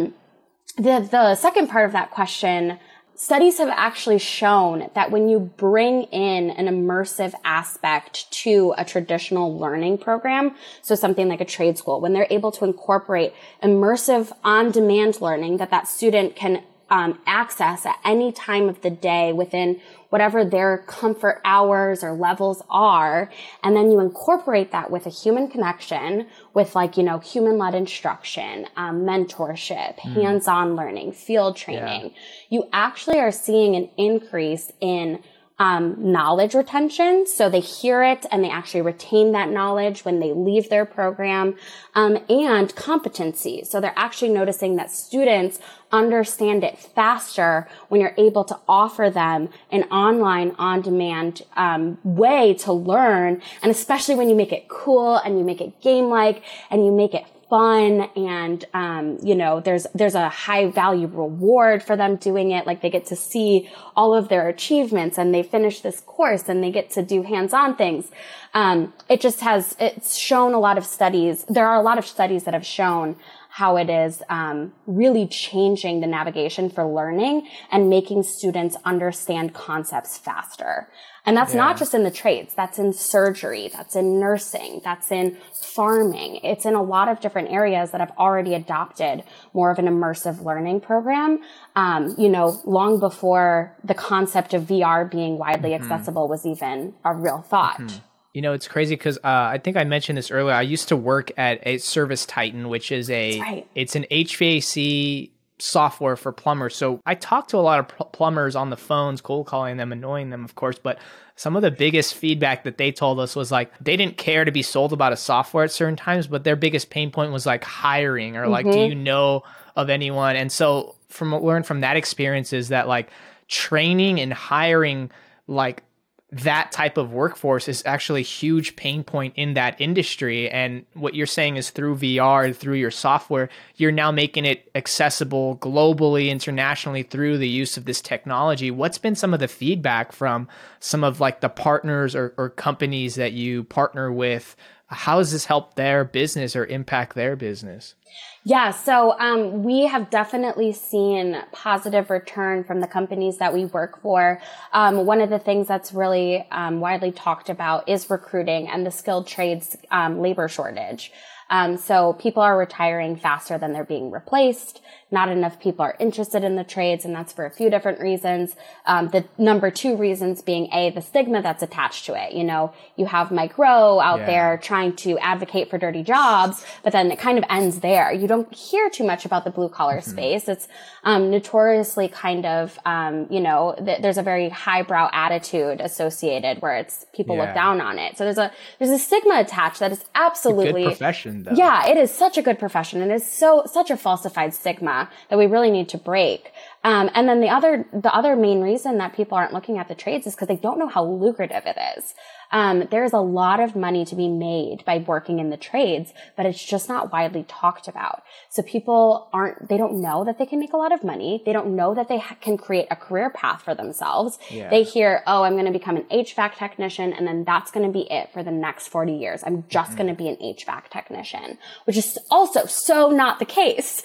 the 0.78 1.08
the 1.10 1.36
second 1.36 1.68
part 1.68 1.86
of 1.86 1.92
that 1.94 2.12
question 2.12 2.80
studies 3.16 3.60
have 3.60 3.70
actually 3.70 4.20
shown 4.20 4.90
that 4.94 5.10
when 5.10 5.30
you 5.30 5.40
bring 5.40 6.04
in 6.04 6.50
an 6.52 6.68
immersive 6.68 7.34
aspect 7.46 8.30
to 8.30 8.74
a 8.78 8.84
traditional 8.84 9.58
learning 9.58 9.98
program, 9.98 10.54
so 10.82 10.96
something 10.96 11.30
like 11.30 11.40
a 11.40 11.46
trade 11.46 11.78
school, 11.78 12.02
when 12.02 12.12
they're 12.12 12.28
able 12.30 12.52
to 12.52 12.66
incorporate 12.66 13.34
immersive 13.64 14.34
on-demand 14.44 15.22
learning 15.22 15.58
that 15.58 15.72
that 15.72 15.88
student 15.88 16.36
can 16.36 16.62
um, 16.90 17.20
access 17.26 17.86
at 17.86 17.98
any 18.04 18.32
time 18.32 18.70
of 18.70 18.82
the 18.82 18.90
day 18.90 19.34
within 19.34 19.82
whatever 20.10 20.46
their 20.46 20.78
comfort 20.88 21.42
hours 21.44 22.04
or 22.04 22.14
levels 22.14 22.62
are. 22.70 23.30
And 23.64 23.76
then 23.76 23.92
you 23.92 24.00
incorporate 24.00 24.72
that 24.72 24.92
with 24.92 25.06
a 25.06 25.10
human 25.10 25.50
connection 25.50 26.28
with 26.54 26.76
like, 26.76 26.96
you 26.96 27.04
know, 27.04 27.20
human 27.20 27.58
led 27.58 27.76
instruction, 27.76 28.68
um, 28.78 29.02
mentorship, 29.02 30.00
mm. 30.00 30.14
hands 30.14 30.48
on 30.48 30.76
learning, 30.76 31.14
field 31.14 31.58
training. 31.58 32.04
Yeah. 32.04 32.10
You 32.50 32.70
actually 32.72 33.20
are 33.20 33.32
seeing 33.32 33.76
an 33.76 33.90
increase 33.98 34.72
in 34.80 35.22
um, 35.58 35.96
knowledge 36.12 36.54
retention. 36.54 37.26
So 37.28 37.50
they 37.50 37.62
hear 37.62 38.04
it 38.04 38.26
and 38.32 38.44
they 38.44 38.50
actually 38.50 38.82
retain 38.82 39.32
that 39.32 39.50
knowledge 39.50 40.04
when 40.04 40.20
they 40.20 40.34
leave 40.34 40.70
their 40.70 40.86
program, 40.86 41.56
um, 41.94 42.18
and 42.30 42.76
competency. 42.76 43.64
So 43.64 43.80
they're 43.80 43.94
actually 43.96 44.30
noticing 44.30 44.76
that 44.76 44.92
students 44.92 45.60
understand 45.92 46.64
it 46.64 46.78
faster 46.78 47.68
when 47.88 48.02
you're 48.02 48.16
able 48.18 48.44
to 48.44 48.60
offer 48.68 49.10
them 49.10 49.50
an 49.72 49.84
online 49.84 50.54
on-demand 50.58 51.42
um, 51.56 51.98
way 52.04 52.54
to 52.54 52.74
learn 52.74 53.42
and 53.62 53.72
especially 53.72 54.16
when 54.16 54.28
you 54.28 54.36
make 54.36 54.52
it 54.52 54.68
cool 54.68 55.16
and 55.18 55.38
you 55.38 55.46
make 55.46 55.62
it 55.62 55.80
game-like 55.82 56.44
and 56.70 56.86
you 56.86 56.92
make 56.92 57.14
it 57.14 57.24
fun 57.50 58.10
and 58.16 58.66
um, 58.74 59.18
you 59.22 59.36
know 59.36 59.60
there's 59.60 59.86
there's 59.94 60.16
a 60.16 60.30
high 60.30 60.70
value 60.70 61.08
reward 61.08 61.84
for 61.84 61.96
them 61.96 62.16
doing 62.16 62.52
it. 62.52 62.66
Like 62.66 62.82
they 62.82 62.90
get 62.90 63.06
to 63.08 63.16
see 63.16 63.70
all 63.96 64.14
of 64.16 64.30
their 64.30 64.48
achievements 64.48 65.18
and 65.18 65.34
they 65.34 65.44
finish 65.44 65.82
this 65.82 66.00
course 66.02 66.50
and 66.50 66.64
they 66.64 66.72
get 66.72 66.90
to 66.92 67.04
do 67.04 67.24
hands-on 67.24 67.76
things. 67.76 68.12
Um, 68.54 68.94
it 69.10 69.22
just 69.22 69.42
has 69.42 69.76
it's 69.80 70.16
shown 70.16 70.54
a 70.54 70.60
lot 70.60 70.78
of 70.78 70.86
studies. 70.86 71.46
There 71.48 71.68
are 71.68 71.76
a 71.76 71.84
lot 71.84 71.98
of 71.98 72.06
studies 72.06 72.44
that 72.46 72.54
have 72.54 72.66
shown 72.66 73.16
how 73.56 73.78
it 73.78 73.90
is 73.90 74.22
um, 74.28 74.74
really 74.86 75.26
changing 75.26 76.02
the 76.02 76.08
navigation 76.08 76.70
for 76.70 76.86
learning 76.86 77.48
and 77.72 77.90
making 77.90 78.22
students 78.22 78.76
understand 78.84 79.54
concepts 79.54 80.18
faster. 80.18 80.90
And 81.26 81.36
that's 81.36 81.54
yeah. 81.54 81.62
not 81.62 81.78
just 81.78 81.94
in 81.94 82.04
the 82.04 82.12
trades. 82.12 82.54
That's 82.54 82.78
in 82.78 82.94
surgery. 82.94 83.70
That's 83.74 83.96
in 83.96 84.20
nursing. 84.20 84.82
That's 84.84 85.12
in 85.12 85.38
farming. 85.54 86.38
It's 86.44 86.66
in 86.66 86.76
a 86.76 86.84
lot 86.84 87.10
of 87.10 87.20
different 87.20 87.52
areas 87.52 87.92
that 87.92 88.00
have 88.00 88.12
already 88.18 88.54
adopted 88.54 89.24
more 89.54 89.72
of 89.72 89.80
an 89.80 89.86
immersive 89.86 90.44
learning 90.44 90.82
program. 90.82 91.40
Um, 91.76 92.16
you 92.18 92.30
know, 92.30 92.62
long 92.66 93.00
before 93.00 93.76
the 93.84 93.96
concept 93.96 94.54
of 94.54 94.64
VR 94.64 95.10
being 95.10 95.38
widely 95.38 95.72
mm-hmm. 95.72 95.84
accessible 95.92 96.28
was 96.28 96.46
even 96.46 96.94
a 97.04 97.14
real 97.14 97.42
thought. 97.42 97.80
Mm-hmm. 97.80 97.98
You 98.34 98.42
know, 98.42 98.52
it's 98.52 98.68
crazy 98.68 98.96
because 98.96 99.18
uh, 99.18 99.22
I 99.24 99.60
think 99.64 99.78
I 99.78 99.86
mentioned 99.86 100.18
this 100.18 100.30
earlier. 100.30 100.54
I 100.54 100.62
used 100.62 100.90
to 100.90 100.98
work 100.98 101.32
at 101.38 101.66
a 101.66 101.78
Service 101.78 102.26
Titan, 102.26 102.68
which 102.68 102.92
is 102.92 103.10
a 103.10 103.40
right. 103.40 103.68
it's 103.76 103.96
an 103.96 104.06
HVAC 104.12 105.32
software 105.58 106.16
for 106.16 106.32
plumbers. 106.32 106.76
So 106.76 107.02
I 107.06 107.16
talked 107.16 107.50
to 107.52 107.58
a 107.58 107.60
lot 107.60 107.80
of 107.80 107.88
pl- 107.88 108.08
plumbers 108.08 108.56
on 108.56 108.70
the 108.70 108.78
phones, 108.78 109.22
cold 109.22 109.48
calling 109.48 109.78
them, 109.78 109.92
annoying 109.92 110.30
them, 110.30 110.44
of 110.44 110.56
course. 110.56 110.78
But 110.78 111.00
some 111.36 111.56
of 111.56 111.62
the 111.62 111.72
biggest 111.72 112.14
feedback 112.14 112.64
that 112.64 112.78
they 112.78 112.92
told 112.92 113.20
us 113.20 113.36
was 113.36 113.52
like 113.52 113.72
they 113.80 113.96
didn't 113.98 114.18
care 114.18 114.46
to 114.46 114.52
be 114.52 114.62
sold 114.62 114.94
about 114.94 115.14
a 115.14 115.18
software 115.18 115.64
at 115.64 115.72
certain 115.72 115.96
times, 115.96 116.28
but 116.28 116.44
their 116.44 116.56
biggest 116.56 116.90
pain 116.90 117.12
point 117.12 117.32
was 117.32 117.46
like 117.46 117.64
hiring 117.64 118.36
or 118.36 118.44
mm-hmm. 118.44 118.52
like, 118.52 118.66
do 118.66 118.72
mm-hmm. 118.72 118.90
you 118.90 118.96
know 118.96 119.44
of 119.76 119.90
anyone? 119.90 120.36
And 120.36 120.52
so 120.52 120.96
from 121.10 121.34
learned 121.34 121.66
from 121.66 121.82
that 121.82 121.96
experience 121.96 122.52
is 122.52 122.70
that 122.70 122.88
like 122.88 123.10
training 123.48 124.20
and 124.20 124.34
hiring 124.34 125.12
like 125.48 125.84
that 126.32 126.72
type 126.72 126.98
of 126.98 127.14
workforce 127.14 127.68
is 127.68 127.84
actually 127.86 128.22
a 128.22 128.24
huge 128.24 128.76
pain 128.76 129.04
point 129.04 129.34
in 129.38 129.54
that 129.54 129.80
industry. 129.80 130.50
And 130.50 130.86
what 130.94 131.14
you're 131.14 131.28
saying 131.28 131.56
is 131.56 131.70
through 131.70 131.98
VR, 131.98 132.54
through 132.54 132.76
your 132.76 132.92
software, 132.92 133.48
you're 133.76 133.92
now 133.92 134.12
making 134.12 134.44
it 134.44 134.70
accessible 134.74 135.58
globally, 135.58 136.30
internationally 136.30 137.04
through 137.04 137.38
the 137.38 137.48
use 137.48 137.78
of 137.78 137.86
this 137.86 138.02
technology. 138.02 138.72
What's 138.72 138.98
been 138.98 139.16
some 139.16 139.34
of 139.34 139.40
the 139.40 139.48
feedback 139.48 140.12
from 140.12 140.48
some 140.80 141.04
of 141.04 141.20
like 141.20 141.42
the 141.42 141.50
partners 141.50 142.16
or, 142.16 142.34
or 142.38 142.50
companies 142.50 143.16
that 143.16 143.34
you 143.34 143.64
partner 143.64 144.12
with? 144.12 144.56
How 144.88 145.18
has 145.18 145.32
this 145.32 145.46
helped 145.46 145.76
their 145.76 146.04
business 146.04 146.56
or 146.56 146.66
impact 146.66 147.16
their 147.16 147.36
business? 147.36 147.96
Yeah, 148.44 148.70
so 148.70 149.18
um, 149.20 149.64
we 149.64 149.88
have 149.88 150.12
definitely 150.12 150.72
seen 150.72 151.42
positive 151.52 152.12
return 152.12 152.64
from 152.64 152.80
the 152.80 152.88
companies 152.88 153.38
that 153.40 153.54
we 153.54 153.66
work 153.66 154.00
for. 154.02 154.40
Um, 154.72 155.08
one 155.08 155.20
of 155.20 155.32
the 155.32 155.40
things 155.40 155.68
that's 155.68 155.92
really 155.92 156.46
um, 156.52 156.80
widely 156.80 157.12
talked 157.12 157.50
about 157.50 157.90
is 157.90 158.08
recruiting 158.10 158.68
and 158.68 158.86
the 158.86 158.92
skilled 158.92 159.26
trades 159.26 159.76
um, 159.90 160.22
labor 160.22 160.48
shortage. 160.48 161.12
Um, 161.50 161.78
so 161.78 162.14
people 162.14 162.42
are 162.42 162.58
retiring 162.58 163.16
faster 163.16 163.58
than 163.58 163.74
they're 163.74 163.84
being 163.84 164.12
replaced. 164.12 164.82
Not 165.12 165.30
enough 165.30 165.60
people 165.60 165.86
are 165.86 165.96
interested 166.00 166.44
in 166.44 166.56
the 166.56 166.64
trades, 166.64 167.06
and 167.06 167.16
that's 167.16 167.32
for 167.32 167.46
a 167.46 167.52
few 167.52 167.70
different 167.70 168.00
reasons. 168.00 168.56
Um, 168.88 169.10
the 169.10 169.26
number 169.38 169.70
two 169.70 169.96
reasons 169.96 170.42
being 170.42 170.68
a 170.74 170.90
the 170.90 171.02
stigma 171.02 171.44
that's 171.44 171.62
attached 171.62 172.06
to 172.08 172.16
it. 172.16 172.34
You 172.34 172.44
know, 172.44 172.74
you 172.96 173.06
have 173.06 173.32
Mike 173.32 173.58
Rowe 173.58 174.00
out 174.00 174.22
yeah. 174.22 174.26
there 174.26 174.58
trying 174.58 174.96
to 174.98 175.18
advocate 175.20 175.70
for 175.70 175.78
dirty 175.78 176.02
jobs, 176.02 176.66
but 176.84 176.92
then 176.92 177.12
it 177.12 177.20
kind 177.20 177.38
of 177.38 177.44
ends 177.50 177.82
there. 177.82 178.12
You 178.12 178.28
don't 178.28 178.52
hear 178.54 178.90
too 178.90 179.04
much 179.04 179.26
about 179.26 179.44
the 179.44 179.52
blue 179.52 179.70
collar 179.70 180.00
mm-hmm. 180.00 180.10
space. 180.10 180.50
It's 180.50 180.68
um, 181.04 181.30
notoriously 181.30 182.08
kind 182.08 182.46
of 182.46 182.80
um, 182.86 183.28
you 183.30 183.40
know 183.40 183.76
th- 183.78 184.02
there's 184.02 184.18
a 184.18 184.24
very 184.24 184.50
highbrow 184.50 185.10
attitude 185.14 185.82
associated 185.82 186.64
where 186.64 186.78
it's 186.78 187.06
people 187.14 187.36
yeah. 187.36 187.44
look 187.44 187.54
down 187.54 187.80
on 187.80 188.00
it. 188.00 188.18
So 188.18 188.24
there's 188.24 188.40
a 188.40 188.52
there's 188.80 188.92
a 188.92 189.00
stigma 189.00 189.40
attached 189.40 189.80
that 189.80 189.92
is 189.92 190.04
absolutely 190.16 190.86
profession. 190.86 191.35
Though. 191.44 191.54
Yeah, 191.54 191.88
it 191.88 191.98
is 191.98 192.12
such 192.12 192.38
a 192.38 192.42
good 192.42 192.60
profession, 192.60 193.02
and 193.02 193.12
it's 193.12 193.28
so 193.28 193.64
such 193.66 193.90
a 193.90 193.98
falsified 193.98 194.54
stigma 194.54 195.10
that 195.30 195.38
we 195.38 195.46
really 195.46 195.72
need 195.72 195.90
to 195.90 195.98
break. 195.98 196.52
Um, 196.86 197.10
and 197.16 197.28
then 197.28 197.42
the 197.42 197.50
other, 197.50 197.88
the 197.92 198.14
other 198.14 198.36
main 198.36 198.62
reason 198.62 199.00
that 199.00 199.16
people 199.16 199.36
aren't 199.36 199.54
looking 199.54 199.80
at 199.80 199.88
the 199.88 199.96
trades 199.96 200.28
is 200.28 200.36
because 200.36 200.48
they 200.48 200.56
don't 200.56 200.78
know 200.78 200.88
how 200.88 201.04
lucrative 201.04 201.64
it 201.66 201.76
is. 201.98 202.14
Um, 202.52 202.88
there's 202.92 203.12
a 203.12 203.20
lot 203.20 203.60
of 203.60 203.76
money 203.76 204.06
to 204.06 204.16
be 204.16 204.28
made 204.28 204.86
by 204.86 205.00
working 205.00 205.40
in 205.40 205.50
the 205.50 205.58
trades, 205.58 206.14
but 206.38 206.46
it's 206.46 206.64
just 206.64 206.88
not 206.88 207.12
widely 207.12 207.44
talked 207.48 207.88
about. 207.88 208.22
So 208.50 208.62
people 208.62 209.30
aren't, 209.34 209.68
they 209.68 209.78
don't 209.78 210.00
know 210.00 210.26
that 210.26 210.38
they 210.38 210.46
can 210.46 210.60
make 210.60 210.74
a 210.74 210.78
lot 210.78 210.94
of 210.94 211.04
money. 211.04 211.42
They 211.44 211.54
don't 211.54 211.76
know 211.76 211.96
that 211.96 212.08
they 212.08 212.20
ha- 212.20 212.38
can 212.40 212.56
create 212.56 212.86
a 212.92 212.96
career 212.96 213.32
path 213.32 213.64
for 213.64 213.74
themselves. 213.74 214.38
Yeah. 214.52 214.70
They 214.70 214.84
hear, 214.84 215.24
oh, 215.26 215.42
I'm 215.42 215.54
going 215.54 215.66
to 215.66 215.72
become 215.72 215.98
an 215.98 216.06
HVAC 216.12 216.54
technician 216.54 217.14
and 217.14 217.26
then 217.26 217.46
that's 217.46 217.72
going 217.72 217.88
to 217.88 217.92
be 217.92 218.06
it 218.12 218.32
for 218.32 218.44
the 218.44 218.52
next 218.52 218.90
40 218.90 219.14
years. 219.14 219.42
I'm 219.44 219.66
just 219.70 219.94
mm-hmm. 219.94 219.98
going 219.98 220.16
to 220.16 220.24
be 220.24 220.30
an 220.30 220.36
HVAC 220.36 220.90
technician, 220.92 221.58
which 221.86 221.98
is 221.98 222.20
also 222.30 222.68
so 222.68 223.10
not 223.10 223.40
the 223.40 223.46
case. 223.46 224.04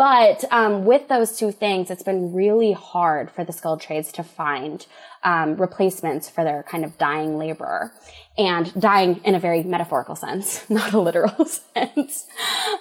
But 0.00 0.46
um, 0.50 0.86
with 0.86 1.08
those 1.08 1.36
two 1.36 1.52
things, 1.52 1.90
it's 1.90 2.02
been 2.02 2.32
really 2.32 2.72
hard 2.72 3.30
for 3.30 3.44
the 3.44 3.52
skilled 3.52 3.82
trades 3.82 4.10
to 4.12 4.22
find 4.22 4.86
um, 5.22 5.56
replacements 5.56 6.26
for 6.26 6.42
their 6.42 6.62
kind 6.62 6.86
of 6.86 6.96
dying 6.96 7.36
laborer 7.36 7.92
and 8.38 8.72
dying 8.80 9.20
in 9.24 9.34
a 9.34 9.38
very 9.38 9.62
metaphorical 9.62 10.16
sense, 10.16 10.64
not 10.70 10.94
a 10.94 10.98
literal 10.98 11.44
sense. 11.74 12.26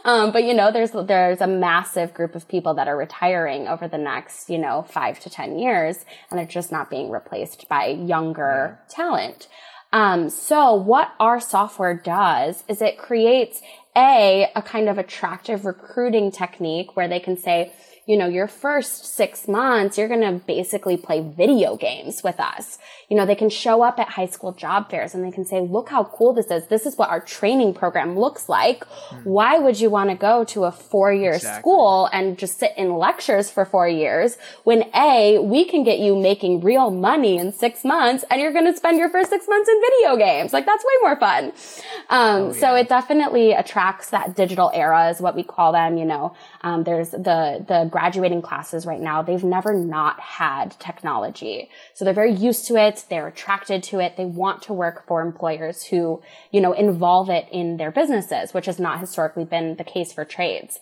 Um, 0.06 0.32
but 0.32 0.46
you 0.46 0.54
know, 0.54 0.72
there's 0.72 0.92
there's 0.92 1.42
a 1.42 1.48
massive 1.48 2.14
group 2.14 2.36
of 2.36 2.48
people 2.48 2.74
that 2.76 2.88
are 2.88 2.96
retiring 2.96 3.68
over 3.68 3.90
the 3.90 3.98
next 3.98 4.50
you 4.50 4.58
know 4.58 4.84
five 4.84 5.20
to 5.20 5.30
ten 5.30 5.60
years, 5.60 6.06
and 6.32 6.40
they're 6.40 6.46
just 6.46 6.72
not 6.72 6.90
being 6.90 7.10
replaced 7.10 7.68
by 7.68 7.88
younger 7.88 8.80
talent. 8.88 9.50
Um, 9.91 10.29
so 10.29 10.74
what 10.74 11.13
our 11.19 11.39
software 11.39 11.96
does 11.96 12.63
is 12.67 12.81
it 12.81 12.98
creates 12.98 13.62
a, 13.96 14.51
a 14.55 14.62
kind 14.62 14.88
of 14.88 14.98
attractive 14.98 15.65
recruiting 15.65 16.31
technique 16.31 16.96
where 16.96 17.08
they 17.08 17.19
can 17.19 17.38
say, 17.38 17.74
you 18.10 18.18
know, 18.18 18.28
your 18.28 18.48
first 18.48 19.06
six 19.06 19.48
months, 19.48 19.96
you're 19.96 20.08
going 20.08 20.22
to 20.22 20.44
basically 20.48 20.98
play 20.98 21.22
video 21.22 21.78
games 21.78 22.24
with 22.24 22.39
us. 22.39 22.80
You 23.08 23.16
know, 23.16 23.24
they 23.24 23.36
can 23.36 23.51
show 23.51 23.84
up 23.84 24.00
at 24.00 24.10
high 24.10 24.25
school 24.25 24.51
job 24.51 24.89
fairs 24.89 25.13
and 25.13 25.24
they 25.24 25.30
can 25.30 25.46
say, 25.46 25.62
look 25.62 25.89
how 25.89 26.06
cool 26.06 26.34
this 26.34 26.48
is. 26.48 26.66
This 26.70 26.88
is 26.88 26.98
what 26.98 27.10
our 27.10 27.20
training 27.20 27.75
program 27.75 28.18
looks 28.18 28.50
like. 28.50 28.84
Mm. 29.12 29.25
Why 29.25 29.60
would 29.60 29.80
you 29.80 29.92
want 29.92 30.10
to 30.10 30.16
go 30.16 30.44
to 30.46 30.63
a 30.63 30.72
four 30.72 31.13
year 31.13 31.34
exactly. 31.34 31.62
school 31.62 32.10
and 32.12 32.36
just 32.36 32.58
sit 32.58 32.74
in 32.78 32.96
lectures 32.96 33.51
for 33.51 33.63
four 33.63 33.88
years 33.88 34.39
when 34.63 34.89
A, 34.96 35.38
we 35.38 35.66
can 35.66 35.84
get 35.84 36.00
you 36.00 36.16
making 36.16 36.62
real 36.62 36.89
money 36.89 37.38
in 37.38 37.54
six 37.54 37.84
months 37.84 38.25
and 38.32 38.42
you're 38.42 38.54
going 38.54 38.66
to 38.66 38.75
spend 38.75 38.98
your 38.98 39.12
first 39.12 39.30
six 39.30 39.48
months 39.48 39.70
in 39.70 39.80
video 39.82 40.18
games. 40.18 40.51
Like 40.51 40.66
that's 40.66 40.84
way 40.84 40.94
more 41.04 41.16
fun. 41.16 41.46
Um, 41.46 42.42
oh, 42.42 42.54
yeah. 42.54 42.60
so 42.60 42.74
it 42.74 42.89
definitely 42.89 43.51
attracts 43.51 44.10
that 44.10 44.36
digital 44.36 44.72
era 44.74 45.12
is 45.12 45.22
what 45.22 45.36
we 45.36 45.44
call 45.44 45.74
them. 45.74 45.96
You 46.00 46.06
know, 46.06 46.34
um, 46.62 46.84
there's 46.84 47.12
the, 47.12 47.63
the 47.68 47.88
graduating 47.89 48.42
classes 48.42 48.86
right 48.86 49.00
now, 49.00 49.22
they've 49.22 49.44
never 49.44 49.74
not 49.74 50.20
had 50.20 50.78
technology. 50.80 51.70
So 51.94 52.04
they're 52.04 52.13
very 52.13 52.34
used 52.34 52.68
to 52.68 52.75
it. 52.75 53.06
They're 53.10 53.28
attracted 53.28 53.84
to 53.84 54.00
it. 54.00 54.18
They 54.18 54.25
want 54.25 54.62
to 54.63 54.74
work 54.74 55.08
for 55.08 55.22
employers 55.22 55.84
who, 55.84 56.22
you 56.51 56.62
know, 56.62 56.74
involve 56.74 57.30
it 57.30 57.48
in 57.51 57.78
their 57.78 57.92
businesses, 57.92 58.54
which 58.54 58.66
has 58.66 58.80
not 58.80 59.00
historically 59.00 59.46
been 59.46 59.78
the 59.78 59.84
case 59.84 60.12
for 60.12 60.25
trades. 60.25 60.80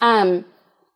Um, 0.00 0.44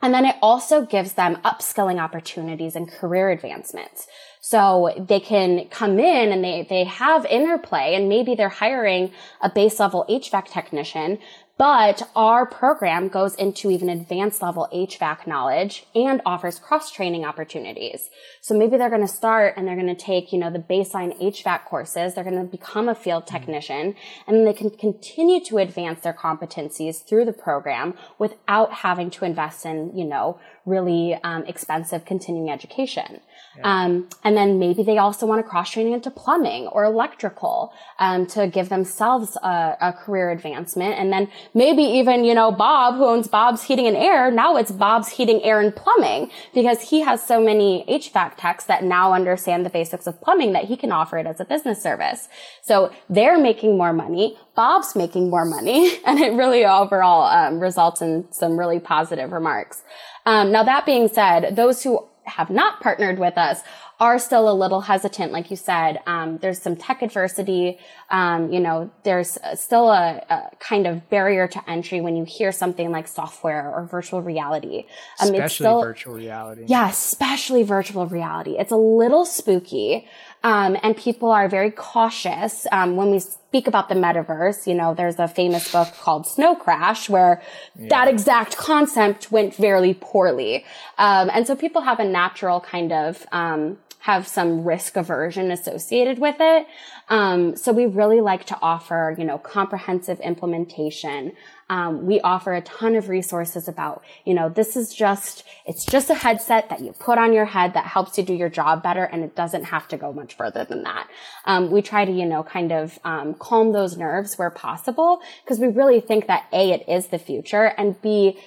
and 0.03 0.15
then 0.15 0.25
it 0.25 0.37
also 0.41 0.87
gives 0.87 1.13
them 1.15 1.37
upskilling 1.45 2.01
opportunities 2.01 2.75
and 2.75 2.91
career 2.91 3.31
advancements. 3.31 4.07
So 4.41 4.95
they 4.97 5.21
can 5.21 5.69
come 5.69 5.99
in 5.99 6.33
and 6.33 6.43
they, 6.43 6.67
they 6.69 6.85
have 6.85 7.27
interplay 7.27 7.95
and 7.95 8.09
maybe 8.09 8.35
they're 8.35 8.49
hiring 8.49 9.13
a 9.43 9.51
base 9.51 9.79
level 9.79 10.07
HVAC 10.09 10.47
technician, 10.47 11.19
but 11.61 12.09
our 12.17 12.47
program 12.47 13.09
goes 13.09 13.35
into 13.35 13.71
even 13.71 13.91
advanced 13.91 14.41
level 14.41 14.67
HVAC 14.73 15.27
knowledge 15.27 15.85
and 15.95 16.23
offers 16.25 16.59
cross 16.59 16.91
training 16.91 17.27
opportunities. 17.27 18.09
So 18.41 18.57
maybe 18.57 18.79
they're 18.79 18.89
going 18.89 19.07
to 19.07 19.07
start 19.07 19.59
and 19.59 19.69
they're 19.69 19.77
going 19.77 19.95
to 19.95 19.95
take, 19.95 20.33
you 20.33 20.39
know, 20.39 20.51
the 20.51 20.59
baseline 20.59 21.15
HVAC 21.21 21.67
courses. 21.67 22.15
They're 22.15 22.25
going 22.25 22.39
to 22.39 22.51
become 22.51 22.89
a 22.89 22.95
field 22.95 23.27
technician 23.27 23.95
and 24.27 24.39
then 24.39 24.47
they 24.47 24.55
can 24.55 24.71
continue 24.71 25.45
to 25.45 25.59
advance 25.59 26.01
their 26.01 26.15
competencies 26.15 27.05
through 27.07 27.27
the 27.27 27.35
program 27.35 27.93
without 28.19 28.73
having 28.73 29.11
to 29.11 29.27
invest 29.27 29.67
in, 29.67 29.95
you 29.95 30.07
know, 30.07 30.41
really 30.67 31.15
um, 31.25 31.45
expensive 31.47 32.05
continuing 32.05 32.51
education. 32.51 33.21
Yeah. 33.57 33.85
Um, 33.85 34.09
and 34.23 34.37
then 34.37 34.59
maybe 34.59 34.83
they 34.83 34.99
also 34.99 35.27
want 35.27 35.45
to 35.45 35.49
cross 35.49 35.71
training 35.71 35.93
into 35.93 36.11
plumbing 36.11 36.69
or 36.69 36.85
electrical 36.85 37.73
um, 37.99 38.27
to 38.29 38.47
give 38.47 38.69
themselves 38.69 39.37
a, 39.43 39.77
a, 39.81 39.93
career 39.93 40.31
advancement. 40.31 40.95
And 40.95 41.13
then 41.13 41.29
maybe 41.53 41.83
even, 41.83 42.25
you 42.25 42.35
know, 42.35 42.53
Bob, 42.53 42.95
who 42.95 43.07
owns 43.07 43.27
Bob's 43.27 43.65
Heating 43.65 43.87
and 43.87 43.97
Air, 43.97 44.31
now 44.31 44.57
it's 44.57 44.71
Bob's 44.71 45.09
Heating, 45.09 45.43
Air, 45.43 45.61
and 45.61 45.75
Plumbing 45.75 46.31
because 46.55 46.81
he 46.91 47.01
has 47.01 47.27
so 47.27 47.41
many 47.41 47.85
HVAC 47.89 48.35
techs 48.37 48.65
that 48.67 48.85
now 48.85 49.13
understand 49.13 49.67
the 49.67 49.71
basics 49.71 50.07
of 50.07 50.21
plumbing 50.21 50.53
that 50.53 50.67
he 50.67 50.77
can 50.77 50.93
offer 50.93 51.19
it 51.19 51.27
as 51.27 51.41
a 51.41 51.45
business 51.45 51.83
service. 51.83 52.29
So 52.63 52.93
they're 53.09 53.39
making 53.39 53.77
more 53.77 53.93
money. 53.93 54.39
Bob's 54.55 54.95
making 54.97 55.31
more 55.31 55.45
money. 55.45 55.99
And 56.07 56.19
it 56.19 56.33
really 56.33 56.65
overall 56.65 57.25
um, 57.25 57.61
results 57.61 58.03
in 58.03 58.27
some 58.33 58.59
really 58.59 58.81
positive 58.81 59.33
remarks. 59.33 59.83
Um, 60.27 60.51
now, 60.51 60.65
that 60.65 60.85
being 60.87 61.09
said, 61.09 61.55
those 61.55 61.83
who 61.83 62.07
have 62.25 62.51
not 62.51 62.81
partnered 62.81 63.19
with 63.19 63.39
us 63.39 63.61
are 64.01 64.19
still 64.19 64.51
a 64.51 64.55
little 64.55 64.81
hesitant. 64.81 65.31
Like 65.31 65.51
you 65.51 65.57
said, 65.57 66.01
um, 66.07 66.39
there's 66.39 66.61
some 66.61 66.75
tech 66.75 67.03
adversity. 67.03 67.79
Um, 68.11 68.53
you 68.53 68.59
know, 68.59 68.91
there's 69.05 69.39
still 69.55 69.89
a, 69.89 70.25
a, 70.29 70.51
kind 70.59 70.87
of 70.87 71.09
barrier 71.11 71.47
to 71.47 71.71
entry 71.71 72.01
when 72.01 72.17
you 72.17 72.25
hear 72.25 72.51
something 72.51 72.91
like 72.91 73.07
software 73.07 73.73
or 73.73 73.85
virtual 73.85 74.21
reality. 74.21 74.87
Um, 75.21 75.29
especially 75.29 75.65
still, 75.65 75.81
virtual 75.81 76.15
reality. 76.15 76.65
Yeah, 76.67 76.89
especially 76.89 77.63
virtual 77.63 78.07
reality. 78.07 78.57
It's 78.59 78.73
a 78.73 78.77
little 78.77 79.25
spooky. 79.25 80.09
Um, 80.43 80.77
and 80.83 80.97
people 80.97 81.31
are 81.31 81.49
very 81.49 81.71
cautious 81.71 82.67
um, 82.73 82.97
when 82.97 83.11
we 83.11 83.21
speak 83.21 83.67
about 83.67 83.89
the 83.89 83.95
metaverse. 83.95 84.67
You 84.67 84.75
know, 84.75 84.95
there's 84.95 85.19
a 85.19 85.29
famous 85.29 85.71
book 85.71 85.89
called 86.01 86.27
Snow 86.27 86.55
Crash 86.55 87.09
where 87.09 87.43
yeah. 87.79 87.89
that 87.91 88.09
exact 88.09 88.57
concept 88.57 89.31
went 89.31 89.55
very 89.55 89.95
poorly. 89.95 90.65
Um, 90.99 91.31
and 91.33 91.47
so 91.47 91.55
people 91.55 91.83
have 91.83 92.01
a 92.01 92.05
natural 92.05 92.61
kind 92.61 92.93
of 92.93 93.27
um, 93.33 93.79
have 94.01 94.27
some 94.27 94.65
risk 94.65 94.97
aversion 94.97 95.51
associated 95.51 96.19
with 96.19 96.37
it. 96.41 96.67
Um, 97.09 97.55
so 97.55 97.71
we 97.73 97.85
really 97.85 98.21
like 98.21 98.47
to 98.47 98.59
offer, 98.63 99.15
you 99.19 99.25
know, 99.25 99.37
comprehensive 99.37 100.19
implementation. 100.21 101.33
Um, 101.69 102.07
we 102.07 102.19
offer 102.21 102.55
a 102.55 102.63
ton 102.63 102.97
of 102.97 103.09
resources 103.09 103.69
about, 103.69 104.03
you 104.25 104.33
know, 104.33 104.49
this 104.49 104.75
is 104.75 104.95
just, 104.95 105.45
it's 105.67 105.85
just 105.85 106.09
a 106.09 106.15
headset 106.15 106.71
that 106.71 106.81
you 106.81 106.93
put 106.99 107.19
on 107.19 107.33
your 107.33 107.45
head 107.45 107.75
that 107.75 107.85
helps 107.85 108.17
you 108.17 108.25
do 108.25 108.33
your 108.33 108.49
job 108.49 108.83
better, 108.83 109.05
and 109.05 109.23
it 109.23 109.37
doesn't 109.37 109.65
have 109.65 109.87
to 109.89 109.97
go 109.97 110.13
much 110.13 110.35
further 110.35 110.65
than 110.65 110.83
that. 110.85 111.09
Um, 111.45 111.71
we 111.71 111.83
try 111.83 112.05
to, 112.05 112.11
you 112.13 112.27
know, 112.27 112.43
kind 112.43 112.73
of 112.73 112.99
um, 113.05 113.35
calm 113.35 113.73
those 113.73 113.99
nerves 113.99 114.37
where 114.37 114.51
possible 114.51 115.21
because 115.45 115.59
we 115.59 115.69
really 115.69 116.01
think 116.01 116.27
that 116.27 116.47
a, 116.53 116.71
it 116.73 116.89
is 116.89 117.09
the 117.09 117.19
future, 117.19 117.67
and 117.77 118.01
b, 118.01 118.39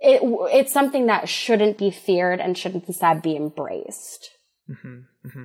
it, 0.00 0.20
it's 0.52 0.72
something 0.72 1.06
that 1.06 1.28
shouldn't 1.28 1.78
be 1.78 1.90
feared 1.90 2.38
and 2.38 2.56
shouldn't 2.56 2.86
instead 2.86 3.22
be 3.22 3.34
embraced. 3.34 4.30
Mm-hmm, 4.70 4.98
mm-hmm. 5.26 5.44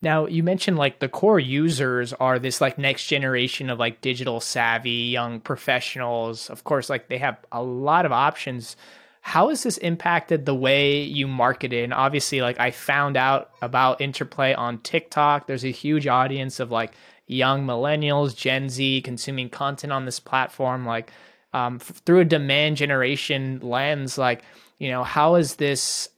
Now 0.00 0.26
you 0.26 0.42
mentioned 0.42 0.76
like 0.76 1.00
the 1.00 1.08
core 1.08 1.40
users 1.40 2.12
are 2.12 2.38
this 2.38 2.60
like 2.60 2.78
next 2.78 3.06
generation 3.06 3.68
of 3.68 3.78
like 3.78 4.00
digital 4.00 4.40
savvy 4.40 4.90
young 4.90 5.40
professionals. 5.40 6.50
Of 6.50 6.64
course, 6.64 6.88
like 6.88 7.08
they 7.08 7.18
have 7.18 7.38
a 7.50 7.62
lot 7.62 8.06
of 8.06 8.12
options. 8.12 8.76
How 9.20 9.48
has 9.48 9.64
this 9.64 9.76
impacted 9.78 10.46
the 10.46 10.54
way 10.54 11.02
you 11.02 11.26
market 11.26 11.72
it? 11.72 11.82
And 11.82 11.92
obviously, 11.92 12.40
like 12.40 12.60
I 12.60 12.70
found 12.70 13.16
out 13.16 13.50
about 13.60 14.00
Interplay 14.00 14.54
on 14.54 14.78
TikTok. 14.78 15.46
There's 15.46 15.64
a 15.64 15.72
huge 15.72 16.06
audience 16.06 16.60
of 16.60 16.70
like 16.70 16.92
young 17.26 17.66
millennials, 17.66 18.36
Gen 18.36 18.68
Z 18.68 19.02
consuming 19.02 19.50
content 19.50 19.92
on 19.92 20.04
this 20.04 20.20
platform. 20.20 20.86
Like 20.86 21.12
um, 21.52 21.76
f- 21.80 22.02
through 22.06 22.20
a 22.20 22.24
demand 22.24 22.76
generation 22.76 23.58
lens, 23.62 24.16
like 24.16 24.42
you 24.78 24.88
know, 24.90 25.02
how 25.02 25.34
is 25.34 25.56
this 25.56 26.08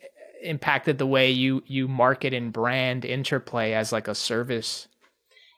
impacted 0.42 0.98
the 0.98 1.06
way 1.06 1.30
you 1.30 1.62
you 1.66 1.88
market 1.88 2.34
and 2.34 2.52
brand 2.52 3.04
interplay 3.04 3.72
as 3.72 3.92
like 3.92 4.08
a 4.08 4.14
service? 4.14 4.88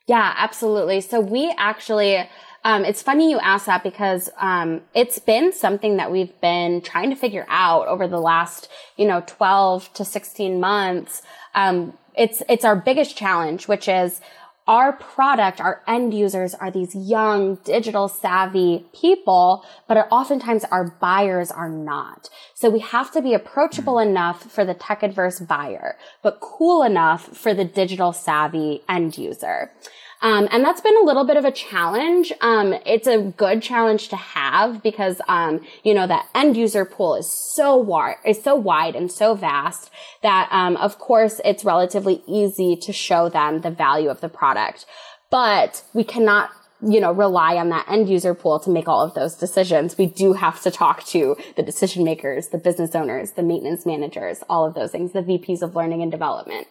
Yeah 0.07 0.35
absolutely. 0.37 1.01
So 1.01 1.21
we 1.21 1.55
actually 1.57 2.29
um, 2.65 2.85
it's 2.85 3.03
funny 3.03 3.31
you 3.31 3.41
ask 3.41 3.67
that 3.67 3.83
because 3.83 4.31
um, 4.39 4.83
it's 4.95 5.19
been 5.19 5.53
something 5.53 5.97
that 5.97 6.13
we've 6.13 6.41
been 6.41 6.81
trying 6.81 7.11
to 7.11 7.17
figure 7.17 7.45
out 7.49 7.89
over 7.89 8.07
the 8.07 8.21
last 8.21 8.69
you 8.97 9.07
know 9.07 9.23
12 9.27 9.93
to 9.95 10.05
16 10.05 10.61
months. 10.61 11.23
Um, 11.55 11.99
it's 12.15 12.43
it's 12.49 12.65
our 12.65 12.77
biggest 12.77 13.17
challenge 13.17 13.69
which 13.69 13.89
is 13.89 14.21
our 14.67 14.93
product, 14.93 15.61
our 15.61 15.83
end 15.89 16.15
users 16.15 16.55
are 16.55 16.71
these 16.71 16.95
young, 16.95 17.57
digital 17.65 18.09
savvy 18.09 18.87
people, 18.95 19.65
but 19.89 19.97
oftentimes 20.11 20.65
our 20.65 20.97
buyers 21.01 21.51
are 21.51 21.69
not. 21.69 22.31
So 22.55 22.71
we 22.71 22.79
have 22.79 23.11
to 23.13 23.23
be 23.23 23.35
approachable 23.35 23.99
enough 23.99 24.51
for 24.51 24.65
the 24.65 24.75
tech 24.75 25.03
adverse 25.03 25.41
buyer, 25.41 25.97
but 26.23 26.41
cool 26.41 26.83
enough 26.83 27.37
for 27.37 27.55
the 27.55 27.65
digital 27.65 28.13
savvy 28.13 28.83
end 28.89 29.19
user. 29.19 29.73
Um, 30.23 30.49
and 30.53 30.65
that's 30.65 30.81
been 30.81 30.97
a 30.97 31.05
little 31.05 31.25
bit 31.25 31.37
of 31.37 31.45
a 31.45 31.51
challenge. 31.51 32.33
Um, 32.41 32.75
it's 32.87 33.09
a 33.09 33.21
good 33.21 33.61
challenge 33.61 34.09
to 34.09 34.17
have 34.17 34.81
because, 34.81 35.21
um, 35.29 35.61
you 35.83 35.93
know, 35.93 36.07
that 36.07 36.29
end 36.33 36.57
user 36.57 36.85
pool 36.85 37.17
is 37.17 37.29
so 37.29 37.77
wide, 37.77 38.17
is 38.25 38.41
so 38.41 38.55
wide 38.55 38.95
and 38.95 39.11
so 39.11 39.35
vast 39.35 39.91
that, 40.23 40.49
um, 40.53 40.77
of 40.77 40.99
course, 40.99 41.41
it's 41.45 41.65
relatively 41.65 42.23
easy 42.29 42.77
to 42.77 42.93
show 42.93 43.29
them 43.29 43.63
the 43.63 43.71
value 43.71 44.09
of 44.09 44.21
the 44.21 44.29
product. 44.29 44.87
But 45.29 45.83
we 45.93 46.05
cannot 46.05 46.51
you 46.85 47.01
know, 47.01 47.13
rely 47.13 47.57
on 47.57 47.69
that 47.69 47.89
end 47.89 48.09
user 48.09 48.35
pool 48.35 48.59
to 48.59 48.71
make 48.71 48.89
all 48.89 49.03
of 49.03 49.15
those 49.15 49.37
decisions. 49.37 49.97
We 49.97 50.07
do 50.07 50.33
have 50.33 50.61
to 50.63 50.71
talk 50.71 51.05
to 51.07 51.37
the 51.57 51.63
decision 51.63 52.03
makers, 52.03 52.49
the 52.49 52.59
business 52.59 52.95
owners, 52.95 53.33
the 53.33 53.43
maintenance 53.43 53.87
managers, 53.87 54.43
all 54.51 54.67
of 54.67 54.75
those 54.75 54.91
things, 54.91 55.13
the 55.13 55.23
VPs 55.23 55.63
of 55.63 55.77
learning 55.77 56.03
and 56.03 56.11
development. 56.11 56.67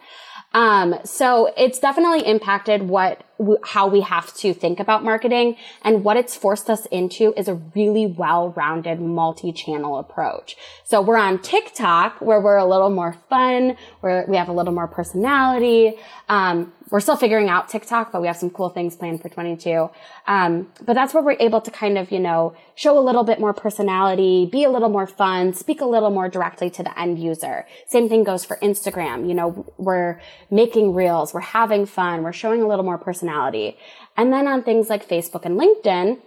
Um, 0.53 0.95
so 1.05 1.53
it's 1.57 1.79
definitely 1.79 2.27
impacted 2.27 2.83
what 2.83 3.23
how 3.65 3.87
we 3.87 4.01
have 4.01 4.31
to 4.35 4.53
think 4.53 4.79
about 4.79 5.03
marketing 5.03 5.57
and 5.83 6.03
what 6.03 6.15
it's 6.15 6.35
forced 6.35 6.69
us 6.69 6.85
into 6.87 7.33
is 7.35 7.47
a 7.47 7.55
really 7.55 8.05
well-rounded 8.05 9.01
multi-channel 9.01 9.97
approach. 9.97 10.55
So 10.83 11.01
we're 11.01 11.17
on 11.17 11.39
TikTok 11.39 12.21
where 12.21 12.39
we're 12.39 12.57
a 12.57 12.65
little 12.65 12.91
more 12.91 13.13
fun, 13.29 13.77
where 14.01 14.25
we 14.27 14.37
have 14.37 14.47
a 14.47 14.51
little 14.51 14.73
more 14.73 14.87
personality. 14.87 15.95
Um, 16.29 16.71
we're 16.91 16.99
still 16.99 17.15
figuring 17.15 17.49
out 17.49 17.69
TikTok, 17.69 18.12
but 18.12 18.21
we 18.21 18.27
have 18.27 18.36
some 18.38 18.49
cool 18.49 18.69
things 18.69 18.95
planned 18.95 19.21
for 19.21 19.30
22. 19.30 19.89
Um, 20.27 20.67
but 20.86 20.93
that's 20.93 21.13
where 21.13 21.23
we're 21.23 21.38
able 21.39 21.62
to 21.62 21.71
kind 21.71 21.97
of, 21.97 22.12
you 22.12 22.19
know, 22.19 22.54
show 22.75 22.99
a 22.99 23.01
little 23.01 23.23
bit 23.23 23.39
more 23.39 23.54
personality, 23.54 24.45
be 24.45 24.65
a 24.65 24.69
little 24.69 24.89
more 24.89 25.08
fun, 25.08 25.54
speak 25.54 25.80
a 25.80 25.86
little 25.86 26.10
more 26.10 26.27
directly 26.27 26.69
to 26.69 26.84
the 26.84 26.99
end 26.99 27.17
user. 27.17 27.65
Same 27.88 28.10
thing 28.10 28.25
goes 28.25 28.43
for 28.43 28.58
Instagram. 28.58 29.27
You 29.27 29.34
know, 29.34 29.73
we're 29.77 30.19
making 30.51 30.93
reels, 30.93 31.34
we're 31.34 31.39
having 31.39 31.86
fun, 31.86 32.23
we're 32.23 32.34
showing 32.34 32.62
a 32.62 32.67
little 32.67 32.86
more 32.86 32.97
personality. 32.97 33.77
And 34.17 34.34
then 34.34 34.47
on 34.47 34.62
things 34.62 34.89
like 34.89 35.08
Facebook 35.08 35.45
and 35.45 35.58
LinkedIn, 35.58 36.19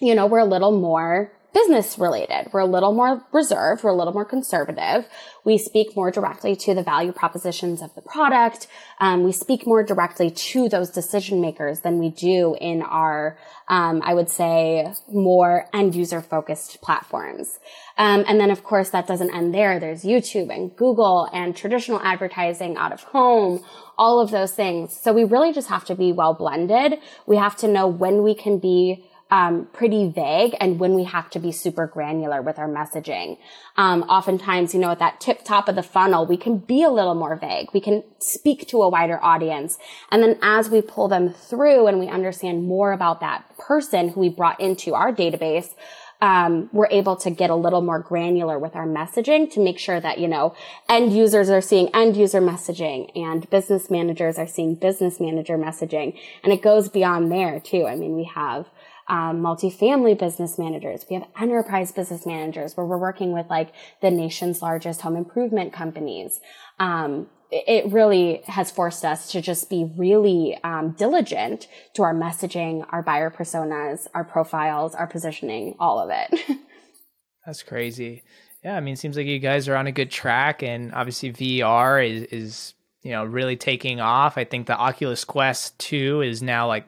you 0.00 0.14
know, 0.14 0.26
we're 0.26 0.38
a 0.38 0.46
little 0.46 0.72
more 0.72 1.30
business 1.52 1.98
related. 1.98 2.48
We're 2.52 2.60
a 2.60 2.66
little 2.66 2.92
more 2.92 3.24
reserved. 3.32 3.82
We're 3.82 3.90
a 3.90 3.96
little 3.96 4.12
more 4.12 4.24
conservative. 4.24 5.06
We 5.44 5.58
speak 5.58 5.96
more 5.96 6.10
directly 6.10 6.54
to 6.56 6.74
the 6.74 6.82
value 6.82 7.12
propositions 7.12 7.82
of 7.82 7.94
the 7.94 8.02
product. 8.02 8.66
Um, 9.00 9.24
we 9.24 9.32
speak 9.32 9.66
more 9.66 9.82
directly 9.82 10.30
to 10.30 10.68
those 10.68 10.90
decision 10.90 11.40
makers 11.40 11.80
than 11.80 11.98
we 11.98 12.10
do 12.10 12.56
in 12.60 12.82
our, 12.82 13.38
um, 13.68 14.02
I 14.04 14.14
would 14.14 14.28
say, 14.28 14.92
more 15.08 15.66
end 15.72 15.94
user 15.94 16.20
focused 16.20 16.80
platforms. 16.82 17.58
Um, 17.96 18.24
and 18.28 18.38
then, 18.40 18.50
of 18.50 18.62
course, 18.62 18.90
that 18.90 19.06
doesn't 19.06 19.34
end 19.34 19.54
there. 19.54 19.80
There's 19.80 20.02
YouTube 20.02 20.54
and 20.54 20.74
Google 20.76 21.28
and 21.32 21.56
traditional 21.56 22.00
advertising 22.00 22.76
out 22.76 22.92
of 22.92 23.02
home, 23.02 23.64
all 23.98 24.20
of 24.20 24.30
those 24.30 24.52
things. 24.52 24.98
So 24.98 25.12
we 25.12 25.24
really 25.24 25.52
just 25.52 25.68
have 25.68 25.84
to 25.86 25.94
be 25.94 26.12
well 26.12 26.34
blended. 26.34 26.98
We 27.26 27.36
have 27.36 27.56
to 27.56 27.68
know 27.68 27.86
when 27.86 28.22
we 28.22 28.34
can 28.34 28.58
be 28.58 29.09
um, 29.30 29.68
pretty 29.72 30.08
vague 30.08 30.56
and 30.60 30.80
when 30.80 30.94
we 30.94 31.04
have 31.04 31.30
to 31.30 31.38
be 31.38 31.52
super 31.52 31.86
granular 31.86 32.42
with 32.42 32.58
our 32.58 32.68
messaging. 32.68 33.38
Um, 33.76 34.02
oftentimes, 34.02 34.74
you 34.74 34.80
know, 34.80 34.90
at 34.90 34.98
that 34.98 35.20
tip 35.20 35.44
top 35.44 35.68
of 35.68 35.76
the 35.76 35.82
funnel, 35.82 36.26
we 36.26 36.36
can 36.36 36.58
be 36.58 36.82
a 36.82 36.90
little 36.90 37.14
more 37.14 37.36
vague. 37.36 37.68
We 37.72 37.80
can 37.80 38.02
speak 38.18 38.66
to 38.68 38.82
a 38.82 38.88
wider 38.88 39.22
audience. 39.22 39.78
And 40.10 40.22
then 40.22 40.38
as 40.42 40.68
we 40.68 40.82
pull 40.82 41.08
them 41.08 41.32
through 41.32 41.86
and 41.86 41.98
we 42.00 42.08
understand 42.08 42.66
more 42.66 42.92
about 42.92 43.20
that 43.20 43.44
person 43.58 44.10
who 44.10 44.20
we 44.20 44.28
brought 44.28 44.60
into 44.60 44.94
our 44.94 45.12
database, 45.12 45.74
um, 46.22 46.68
we're 46.72 46.88
able 46.90 47.16
to 47.16 47.30
get 47.30 47.50
a 47.50 47.54
little 47.54 47.80
more 47.80 47.98
granular 47.98 48.58
with 48.58 48.76
our 48.76 48.86
messaging 48.86 49.50
to 49.52 49.60
make 49.60 49.78
sure 49.78 50.00
that, 50.00 50.18
you 50.18 50.28
know, 50.28 50.54
end 50.88 51.14
users 51.14 51.48
are 51.48 51.62
seeing 51.62 51.88
end 51.94 52.16
user 52.16 52.42
messaging 52.42 53.10
and 53.16 53.48
business 53.48 53.90
managers 53.90 54.38
are 54.38 54.46
seeing 54.46 54.74
business 54.74 55.18
manager 55.18 55.56
messaging. 55.56 56.18
And 56.44 56.52
it 56.52 56.60
goes 56.60 56.88
beyond 56.88 57.32
there 57.32 57.58
too. 57.58 57.86
I 57.86 57.96
mean, 57.96 58.16
we 58.16 58.24
have, 58.24 58.66
um, 59.10 59.40
multifamily 59.40 60.16
business 60.16 60.56
managers. 60.56 61.04
We 61.10 61.14
have 61.14 61.26
enterprise 61.38 61.90
business 61.90 62.24
managers 62.24 62.76
where 62.76 62.86
we're 62.86 62.96
working 62.96 63.32
with 63.32 63.50
like 63.50 63.72
the 64.00 64.10
nation's 64.10 64.62
largest 64.62 65.00
home 65.00 65.16
improvement 65.16 65.72
companies. 65.72 66.38
Um, 66.78 67.26
it 67.50 67.90
really 67.90 68.42
has 68.46 68.70
forced 68.70 69.04
us 69.04 69.32
to 69.32 69.42
just 69.42 69.68
be 69.68 69.92
really 69.96 70.56
um, 70.62 70.92
diligent 70.92 71.66
to 71.94 72.04
our 72.04 72.14
messaging, 72.14 72.86
our 72.90 73.02
buyer 73.02 73.28
personas, 73.28 74.06
our 74.14 74.22
profiles, 74.22 74.94
our 74.94 75.08
positioning, 75.08 75.74
all 75.80 75.98
of 75.98 76.10
it. 76.12 76.40
That's 77.44 77.64
crazy. 77.64 78.22
Yeah, 78.62 78.76
I 78.76 78.80
mean, 78.80 78.94
it 78.94 78.98
seems 78.98 79.16
like 79.16 79.26
you 79.26 79.40
guys 79.40 79.66
are 79.66 79.74
on 79.74 79.88
a 79.88 79.92
good 79.92 80.12
track, 80.12 80.62
and 80.62 80.94
obviously 80.94 81.32
VR 81.32 82.08
is 82.08 82.22
is 82.24 82.74
you 83.02 83.10
know 83.10 83.24
really 83.24 83.56
taking 83.56 83.98
off. 83.98 84.38
I 84.38 84.44
think 84.44 84.68
the 84.68 84.76
Oculus 84.76 85.24
Quest 85.24 85.76
Two 85.80 86.20
is 86.20 86.42
now 86.42 86.68
like 86.68 86.86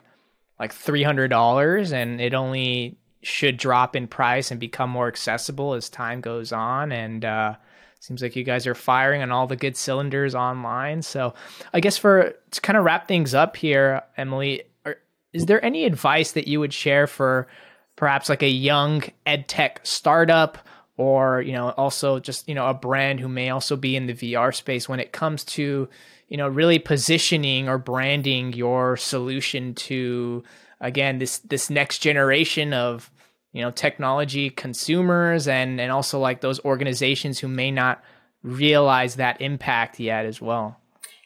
like 0.63 0.73
three 0.73 1.03
hundred 1.03 1.27
dollars, 1.27 1.93
and 1.93 2.21
it 2.21 2.35
only 2.35 2.97
should 3.21 3.57
drop 3.57 3.97
in 3.97 4.07
price 4.07 4.53
and 4.53 4.61
become 4.61 4.89
more 4.89 5.09
accessible 5.09 5.75
as 5.75 5.89
time 5.89 6.21
goes 6.21 6.53
on. 6.53 6.93
And 6.93 7.25
uh, 7.25 7.57
seems 7.99 8.23
like 8.23 8.37
you 8.37 8.45
guys 8.45 8.65
are 8.69 8.75
firing 8.77 9.23
on 9.23 9.33
all 9.33 9.49
the 9.49 9.57
good 9.57 9.77
cylinders 9.77 10.37
online. 10.37 11.03
So, 11.03 11.35
I 11.75 11.81
guess 11.81 11.99
for 11.99 12.33
to 12.53 12.61
kind 12.61 12.77
of 12.77 12.85
wrap 12.85 13.09
things 13.09 13.35
up 13.35 13.57
here, 13.57 14.03
Emily, 14.17 14.63
are, 14.87 14.99
is 15.33 15.47
there 15.47 15.63
any 15.65 15.85
advice 15.85 16.31
that 16.31 16.47
you 16.47 16.61
would 16.61 16.73
share 16.73 17.09
for 17.09 17.49
perhaps 17.97 18.29
like 18.29 18.45
a 18.45 18.49
young 18.49 19.03
ed 19.27 19.49
tech 19.49 19.81
startup? 19.83 20.59
or 20.99 21.41
you 21.41 21.53
know 21.53 21.71
also 21.71 22.21
just 22.21 22.47
you 22.47 22.55
know 22.55 22.69
a 22.69 22.75
brand 22.75 23.19
who 23.19 23.27
may 23.27 23.49
also 23.49 23.77
be 23.77 23.97
in 23.97 24.07
the 24.07 24.13
VR 24.13 24.55
space 24.55 24.91
when 24.91 25.01
it 25.01 25.11
comes 25.11 25.43
to 25.43 25.89
you 26.33 26.39
know 26.39 26.49
really 26.49 26.79
positioning 26.79 27.69
or 27.69 27.77
branding 27.77 28.55
your 28.55 28.97
solution 28.97 29.75
to 29.75 30.43
again 30.81 31.19
this 31.19 31.41
this 31.41 31.69
next 31.69 31.99
generation 31.99 32.73
of 32.73 33.11
you 33.53 33.61
know 33.61 33.71
technology 33.71 34.49
consumers 34.49 35.47
and 35.47 35.79
and 35.79 35.93
also 35.93 36.19
like 36.19 36.41
those 36.41 36.59
organizations 36.65 37.39
who 37.39 37.49
may 37.49 37.71
not 37.71 38.03
realize 38.43 39.17
that 39.17 39.43
impact 39.43 40.01
yet 40.01 40.25
as 40.25 40.41
well. 40.41 40.81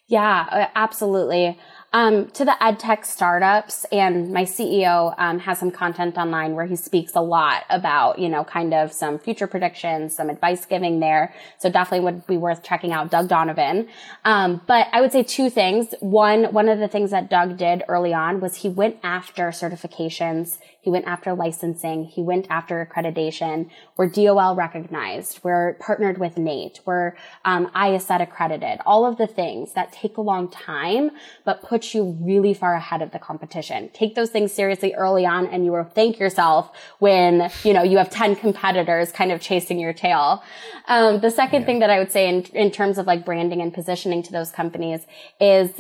Yeah 0.08 0.70
absolutely 0.74 1.56
um, 1.96 2.28
to 2.32 2.44
the 2.44 2.62
ed 2.62 2.78
tech 2.78 3.06
startups. 3.06 3.86
And 3.90 4.30
my 4.30 4.42
CEO 4.42 5.14
um, 5.16 5.38
has 5.38 5.58
some 5.58 5.70
content 5.70 6.18
online 6.18 6.54
where 6.54 6.66
he 6.66 6.76
speaks 6.76 7.14
a 7.14 7.22
lot 7.22 7.64
about, 7.70 8.18
you 8.18 8.28
know, 8.28 8.44
kind 8.44 8.74
of 8.74 8.92
some 8.92 9.18
future 9.18 9.46
predictions, 9.46 10.14
some 10.14 10.28
advice 10.28 10.66
giving 10.66 11.00
there. 11.00 11.34
So 11.56 11.70
definitely 11.70 12.04
would 12.04 12.26
be 12.26 12.36
worth 12.36 12.62
checking 12.62 12.92
out 12.92 13.10
Doug 13.10 13.28
Donovan. 13.28 13.88
Um, 14.26 14.60
but 14.66 14.88
I 14.92 15.00
would 15.00 15.10
say 15.10 15.22
two 15.22 15.48
things. 15.48 15.94
One, 16.00 16.52
one 16.52 16.68
of 16.68 16.80
the 16.80 16.88
things 16.88 17.12
that 17.12 17.30
Doug 17.30 17.56
did 17.56 17.82
early 17.88 18.12
on 18.12 18.40
was 18.40 18.56
he 18.56 18.68
went 18.68 18.98
after 19.02 19.44
certifications 19.44 20.58
he 20.86 20.90
went 20.90 21.08
after 21.08 21.34
licensing. 21.34 22.04
He 22.04 22.22
went 22.22 22.46
after 22.48 22.86
accreditation. 22.86 23.70
We're 23.96 24.08
DOL 24.08 24.54
recognized. 24.54 25.40
We're 25.42 25.74
partnered 25.80 26.18
with 26.18 26.38
NATE. 26.38 26.78
We're 26.84 27.14
um, 27.44 27.68
accredited. 27.74 28.78
All 28.86 29.04
of 29.04 29.18
the 29.18 29.26
things 29.26 29.72
that 29.72 29.90
take 29.90 30.16
a 30.16 30.20
long 30.20 30.48
time, 30.48 31.10
but 31.44 31.60
put 31.60 31.85
you 31.94 32.16
really 32.20 32.54
far 32.54 32.74
ahead 32.74 33.02
of 33.02 33.10
the 33.10 33.18
competition. 33.18 33.90
Take 33.92 34.14
those 34.14 34.30
things 34.30 34.52
seriously 34.52 34.94
early 34.94 35.26
on 35.26 35.46
and 35.46 35.64
you 35.64 35.72
will 35.72 35.84
thank 35.84 36.18
yourself 36.18 36.70
when, 36.98 37.50
you 37.64 37.72
know, 37.72 37.82
you 37.82 37.98
have 37.98 38.10
10 38.10 38.36
competitors 38.36 39.12
kind 39.12 39.32
of 39.32 39.40
chasing 39.40 39.78
your 39.78 39.92
tail. 39.92 40.42
Um, 40.88 41.20
the 41.20 41.30
second 41.30 41.62
yeah. 41.62 41.66
thing 41.66 41.78
that 41.80 41.90
I 41.90 41.98
would 41.98 42.12
say 42.12 42.28
in, 42.28 42.42
in 42.54 42.70
terms 42.70 42.98
of 42.98 43.06
like 43.06 43.24
branding 43.24 43.60
and 43.60 43.72
positioning 43.72 44.22
to 44.24 44.32
those 44.32 44.50
companies 44.50 45.00
is 45.40 45.70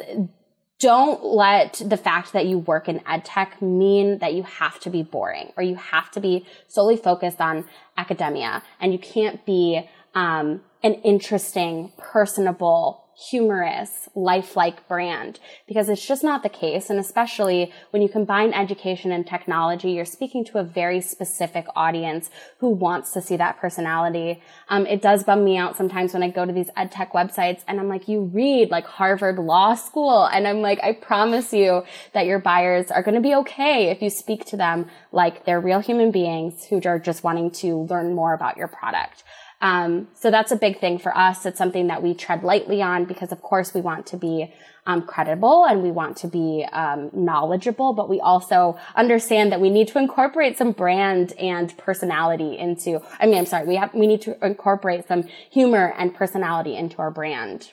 don't 0.78 1.24
let 1.24 1.80
the 1.84 1.96
fact 1.96 2.34
that 2.34 2.46
you 2.46 2.58
work 2.58 2.86
in 2.86 3.00
ed 3.06 3.24
tech 3.24 3.62
mean 3.62 4.18
that 4.18 4.34
you 4.34 4.42
have 4.42 4.78
to 4.80 4.90
be 4.90 5.02
boring 5.02 5.52
or 5.56 5.62
you 5.62 5.74
have 5.76 6.10
to 6.10 6.20
be 6.20 6.44
solely 6.68 6.98
focused 6.98 7.40
on 7.40 7.64
academia 7.96 8.62
and 8.78 8.92
you 8.92 8.98
can't 8.98 9.46
be 9.46 9.88
um, 10.14 10.60
an 10.82 10.94
interesting, 10.94 11.92
personable, 11.98 13.05
humorous, 13.16 14.10
lifelike 14.14 14.86
brand 14.88 15.40
because 15.66 15.88
it's 15.88 16.06
just 16.06 16.22
not 16.22 16.42
the 16.42 16.48
case. 16.50 16.90
And 16.90 17.00
especially 17.00 17.72
when 17.90 18.02
you 18.02 18.08
combine 18.08 18.52
education 18.52 19.10
and 19.10 19.26
technology, 19.26 19.92
you're 19.92 20.04
speaking 20.04 20.44
to 20.46 20.58
a 20.58 20.62
very 20.62 21.00
specific 21.00 21.66
audience 21.74 22.30
who 22.58 22.68
wants 22.68 23.12
to 23.12 23.22
see 23.22 23.36
that 23.36 23.58
personality. 23.58 24.42
Um, 24.68 24.86
it 24.86 25.00
does 25.00 25.24
bum 25.24 25.44
me 25.44 25.56
out 25.56 25.76
sometimes 25.76 26.12
when 26.12 26.22
I 26.22 26.28
go 26.28 26.44
to 26.44 26.52
these 26.52 26.68
ed 26.76 26.92
tech 26.92 27.12
websites 27.12 27.62
and 27.66 27.80
I'm 27.80 27.88
like, 27.88 28.06
you 28.06 28.24
read 28.24 28.70
like 28.70 28.84
Harvard 28.84 29.38
Law 29.38 29.74
School. 29.74 30.26
And 30.26 30.46
I'm 30.46 30.60
like, 30.60 30.80
I 30.82 30.92
promise 30.92 31.54
you 31.54 31.84
that 32.12 32.26
your 32.26 32.38
buyers 32.38 32.90
are 32.90 33.02
going 33.02 33.14
to 33.14 33.20
be 33.22 33.34
okay 33.36 33.90
if 33.90 34.02
you 34.02 34.10
speak 34.10 34.44
to 34.46 34.58
them 34.58 34.90
like 35.10 35.46
they're 35.46 35.60
real 35.60 35.80
human 35.80 36.10
beings 36.10 36.66
who 36.66 36.82
are 36.84 36.98
just 36.98 37.24
wanting 37.24 37.50
to 37.50 37.76
learn 37.84 38.14
more 38.14 38.34
about 38.34 38.58
your 38.58 38.68
product. 38.68 39.24
Um, 39.60 40.08
so 40.14 40.30
that's 40.30 40.52
a 40.52 40.56
big 40.56 40.80
thing 40.80 40.98
for 40.98 41.16
us. 41.16 41.46
It's 41.46 41.58
something 41.58 41.86
that 41.86 42.02
we 42.02 42.14
tread 42.14 42.42
lightly 42.42 42.82
on 42.82 43.06
because, 43.06 43.32
of 43.32 43.40
course, 43.40 43.72
we 43.72 43.80
want 43.80 44.06
to 44.06 44.16
be 44.16 44.52
um, 44.86 45.02
credible 45.02 45.64
and 45.64 45.82
we 45.82 45.90
want 45.90 46.16
to 46.18 46.28
be 46.28 46.66
um, 46.72 47.10
knowledgeable, 47.12 47.92
but 47.92 48.08
we 48.08 48.20
also 48.20 48.78
understand 48.94 49.50
that 49.52 49.60
we 49.60 49.68
need 49.68 49.88
to 49.88 49.98
incorporate 49.98 50.56
some 50.56 50.72
brand 50.72 51.32
and 51.38 51.76
personality 51.76 52.56
into. 52.56 53.00
I 53.18 53.26
mean, 53.26 53.38
I'm 53.38 53.46
sorry, 53.46 53.66
we 53.66 53.76
have 53.76 53.92
we 53.94 54.06
need 54.06 54.22
to 54.22 54.44
incorporate 54.44 55.08
some 55.08 55.24
humor 55.50 55.92
and 55.98 56.14
personality 56.14 56.76
into 56.76 56.98
our 56.98 57.10
brand. 57.10 57.72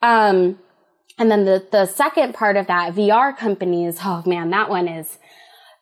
Um, 0.00 0.58
and 1.18 1.30
then 1.30 1.44
the 1.44 1.66
the 1.70 1.86
second 1.86 2.34
part 2.34 2.56
of 2.56 2.66
that, 2.68 2.94
VR 2.94 3.36
companies. 3.36 3.98
Oh 4.02 4.22
man, 4.24 4.50
that 4.50 4.70
one 4.70 4.88
is 4.88 5.18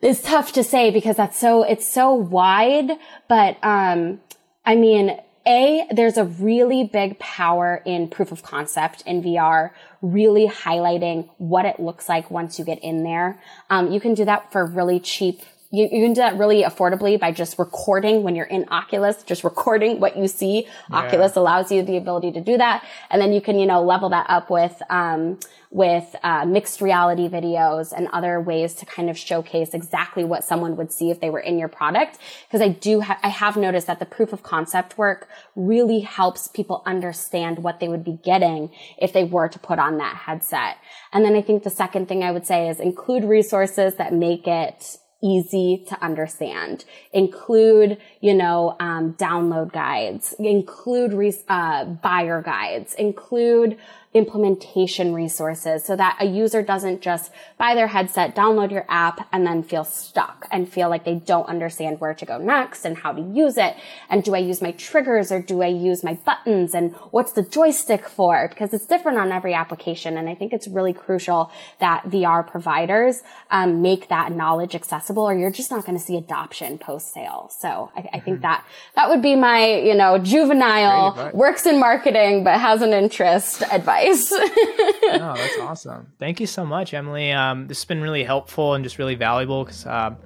is 0.03 0.21
tough 0.21 0.53
to 0.53 0.65
say 0.65 0.91
because 0.91 1.17
that's 1.17 1.39
so 1.39 1.63
it's 1.63 1.93
so 1.93 2.13
wide. 2.13 2.91
But 3.29 3.59
um, 3.63 4.21
I 4.65 4.75
mean, 4.75 5.17
a, 5.47 5.87
there's 5.91 6.17
a 6.17 6.25
really 6.25 6.85
big 6.85 7.19
power 7.19 7.83
in 7.85 8.09
proof 8.09 8.33
of 8.33 8.43
concept 8.43 9.03
in 9.07 9.23
VR, 9.23 9.71
really 10.03 10.49
highlighting 10.49 11.29
what 11.39 11.65
it 11.65 11.79
looks 11.79 12.09
like 12.09 12.31
once 12.31 12.59
you 12.59 12.65
get 12.65 12.83
in 12.83 13.05
there. 13.05 13.41
Um, 13.71 13.93
you 13.93 14.01
can 14.01 14.15
do 14.15 14.25
that 14.25 14.53
for 14.53 14.67
really 14.67 15.01
cheap 15.01 15.43
you, 15.71 15.85
you, 15.85 16.05
can 16.05 16.13
do 16.13 16.21
that 16.21 16.39
really 16.39 16.63
affordably 16.63 17.19
by 17.19 17.33
just 17.33 17.59
recording 17.59 18.23
when 18.23 18.37
you're 18.37 18.47
in 18.47 18.67
Oculus, 18.71 19.23
just 19.25 19.43
recording 19.43 19.99
what 19.99 20.17
you 20.17 20.29
see. 20.29 20.67
Yeah. 20.91 20.99
Oculus 20.99 21.37
allows 21.37 21.73
you 21.73 21.83
the 21.83 21.97
ability 21.97 22.33
to 22.33 22.41
do 22.41 22.57
that. 22.57 22.85
And 23.11 23.21
then 23.21 23.33
you 23.33 23.41
can, 23.41 23.59
you 23.59 23.67
know, 23.67 23.83
level 23.83 24.11
that 24.11 24.27
up 24.29 24.49
with, 24.49 24.81
um, 24.91 25.39
with 25.71 26.15
uh, 26.23 26.45
mixed 26.47 26.81
reality 26.81 27.29
videos 27.29 27.93
and 27.93 28.09
other 28.13 28.41
ways 28.41 28.75
to 28.75 28.87
kind 28.87 29.11
of 29.11 29.19
showcase 29.19 29.75
exactly 29.75 30.25
what 30.25 30.45
someone 30.45 30.77
would 30.77 30.93
see 30.93 31.11
if 31.11 31.21
they 31.21 31.31
were 31.31 31.41
in 31.41 31.59
your 31.59 31.69
product. 31.69 32.19
Because 32.47 32.63
I 32.63 32.69
do, 32.69 33.01
ha- 33.01 33.19
I 33.23 33.29
have 33.29 33.57
noticed 33.57 33.89
that 33.89 33.99
the 33.99 34.07
proof 34.07 34.33
of 34.33 34.43
concept 34.43 34.97
work 34.97 35.29
really 35.57 36.01
helps 36.01 36.47
people 36.47 36.83
understand 36.87 37.59
what 37.59 37.81
they 37.81 37.89
would 37.89 38.05
be 38.05 38.19
getting 38.25 38.71
if 38.99 39.13
they 39.13 39.25
were 39.25 39.49
to 39.49 39.59
put 39.59 39.79
on 39.79 39.99
that 39.99 40.17
headset. 40.17 40.77
And 41.13 41.25
then 41.25 41.35
I 41.35 41.43
think 41.43 41.65
the 41.65 41.71
second 41.71 42.07
thing 42.07 42.23
I 42.23 42.31
would 42.31 42.47
say 42.47 42.69
is 42.69 42.79
include 42.79 43.25
resources 43.25 43.97
that 43.97 44.13
make 44.13 44.47
it 44.47 44.99
easy 45.23 45.85
to 45.89 46.03
understand. 46.05 46.85
Include, 47.13 47.99
you 48.21 48.35
know, 48.35 48.77
um, 48.81 49.15
download 49.15 49.73
guides. 49.73 50.35
Include 50.39 51.13
re- 51.13 51.35
uh, 51.49 51.85
buyer 51.85 52.43
guides. 52.43 52.95
Include 52.95 53.79
implementation 54.17 55.13
resources 55.13 55.85
so 55.85 55.95
that 55.95 56.17
a 56.21 56.25
user 56.25 56.63
doesn't 56.63 57.03
just 57.03 57.31
buy 57.59 57.75
their 57.75 57.89
headset, 57.89 58.35
download 58.35 58.71
your 58.71 58.87
app, 58.89 59.29
and 59.31 59.47
then 59.47 59.63
feel 59.63 59.85
stuck 59.85 60.49
and 60.51 60.67
feel 60.67 60.89
like 60.89 61.05
they 61.05 61.17
don't 61.17 61.47
understand 61.49 62.01
where 62.01 62.15
to 62.15 62.25
go 62.25 62.39
next 62.39 62.87
and 62.87 62.97
how 62.97 63.13
to 63.13 63.21
use 63.21 63.59
it. 63.59 63.77
And 64.09 64.25
do 64.25 64.35
I 64.35 64.39
use 64.39 64.63
my 64.63 64.73
triggers 64.73 65.31
or 65.31 65.41
do 65.43 65.63
I 65.63 65.67
use 65.67 66.03
my 66.03 66.15
buttons 66.15 66.75
and 66.75 66.95
what's 67.11 67.33
the 67.33 67.43
joystick 67.43 68.09
for? 68.09 68.49
Because 68.49 68.73
it's 68.73 68.87
different 68.87 69.19
on 69.19 69.33
every 69.33 69.53
application. 69.53 70.17
And 70.17 70.31
I 70.31 70.35
think 70.35 70.55
it's 70.55 70.67
really 70.67 70.95
crucial 70.95 71.51
that 71.81 72.05
VR 72.05 72.47
providers 72.47 73.23
um, 73.51 73.83
make 73.83 74.09
that 74.09 74.33
knowledge 74.33 74.75
accessible 74.75 75.25
or 75.25 75.37
you're 75.37 75.51
just 75.51 75.71
not 75.71 75.85
going 75.85 75.99
to 75.99 76.03
see 76.03 76.17
adoption 76.17 76.79
post 76.79 77.13
sale. 77.13 77.53
So 77.59 77.91
I, 77.95 78.09
I 78.15 78.21
think 78.21 78.37
mm-hmm. 78.37 78.43
that 78.43 78.65
that 78.95 79.11
would 79.11 79.21
be 79.21 79.37
my, 79.37 79.75
you 79.75 79.95
know, 79.95 80.17
juvenile 80.17 81.33
works 81.35 81.67
in 81.67 81.79
marketing, 81.79 82.45
but 82.45 82.59
has 82.59 82.81
an 82.81 82.95
interest 82.95 83.63
advice 83.71 84.06
advice. 84.07 84.31
no, 85.03 85.35
that's 85.35 85.59
awesome. 85.59 86.13
Thank 86.19 86.41
you 86.41 86.47
so 86.47 86.65
much, 86.65 86.95
Emily. 86.95 87.33
Um, 87.33 87.67
this 87.67 87.79
has 87.79 87.85
been 87.85 88.01
really 88.01 88.25
helpful 88.25 88.75
and 88.75 88.85
just 88.85 88.99
really 88.99 89.15
valuable 89.15 89.65
because, 89.65 89.87
um, 89.87 90.17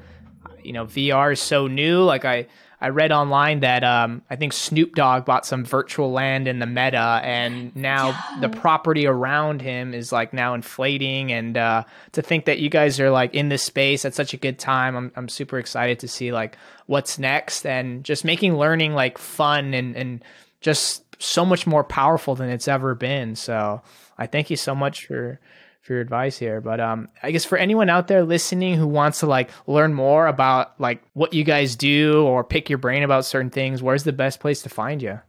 you 0.62 0.72
know, 0.72 0.86
VR 0.86 1.32
is 1.32 1.40
so 1.40 1.66
new. 1.66 2.02
Like 2.02 2.24
I, 2.24 2.46
I 2.80 2.88
read 2.88 3.12
online 3.12 3.60
that 3.60 3.84
um, 3.84 4.22
I 4.30 4.36
think 4.36 4.54
Snoop 4.54 4.94
Dogg 4.94 5.26
bought 5.26 5.44
some 5.44 5.64
virtual 5.64 6.12
land 6.12 6.48
in 6.48 6.60
the 6.60 6.66
meta, 6.66 7.20
and 7.22 7.74
now 7.76 8.08
yeah. 8.08 8.38
the 8.40 8.48
property 8.48 9.06
around 9.06 9.60
him 9.60 9.92
is 9.92 10.12
like 10.12 10.32
now 10.32 10.54
inflating. 10.54 11.30
And 11.30 11.58
uh, 11.58 11.84
to 12.12 12.22
think 12.22 12.46
that 12.46 12.58
you 12.58 12.70
guys 12.70 12.98
are 12.98 13.10
like 13.10 13.34
in 13.34 13.50
this 13.50 13.62
space 13.62 14.06
at 14.06 14.14
such 14.14 14.32
a 14.32 14.38
good 14.38 14.58
time, 14.58 14.96
I'm 14.96 15.12
I'm 15.14 15.28
super 15.28 15.58
excited 15.58 15.98
to 16.00 16.08
see 16.08 16.32
like 16.32 16.56
what's 16.86 17.18
next 17.18 17.66
and 17.66 18.02
just 18.02 18.24
making 18.24 18.56
learning 18.56 18.94
like 18.94 19.18
fun 19.18 19.74
and 19.74 19.94
and 19.94 20.24
just 20.62 21.04
so 21.20 21.44
much 21.44 21.66
more 21.66 21.84
powerful 21.84 22.34
than 22.34 22.50
it's 22.50 22.68
ever 22.68 22.94
been. 22.94 23.36
So 23.36 23.82
I 24.18 24.26
thank 24.26 24.50
you 24.50 24.56
so 24.56 24.74
much 24.74 25.06
for 25.06 25.38
for 25.82 25.94
your 25.94 26.02
advice 26.02 26.36
here. 26.38 26.60
But 26.60 26.78
um, 26.80 27.08
I 27.22 27.30
guess 27.30 27.44
for 27.44 27.56
anyone 27.56 27.88
out 27.88 28.06
there 28.06 28.22
listening 28.22 28.74
who 28.74 28.86
wants 28.86 29.20
to 29.20 29.26
like 29.26 29.50
learn 29.66 29.94
more 29.94 30.26
about 30.26 30.78
like 30.80 31.02
what 31.14 31.32
you 31.32 31.42
guys 31.42 31.76
do 31.76 32.22
or 32.26 32.44
pick 32.44 32.68
your 32.68 32.78
brain 32.78 33.02
about 33.02 33.24
certain 33.24 33.50
things, 33.50 33.82
where's 33.82 34.04
the 34.04 34.12
best 34.12 34.40
place 34.40 34.62
to 34.62 34.68
find 34.68 35.00
you? 35.00 35.20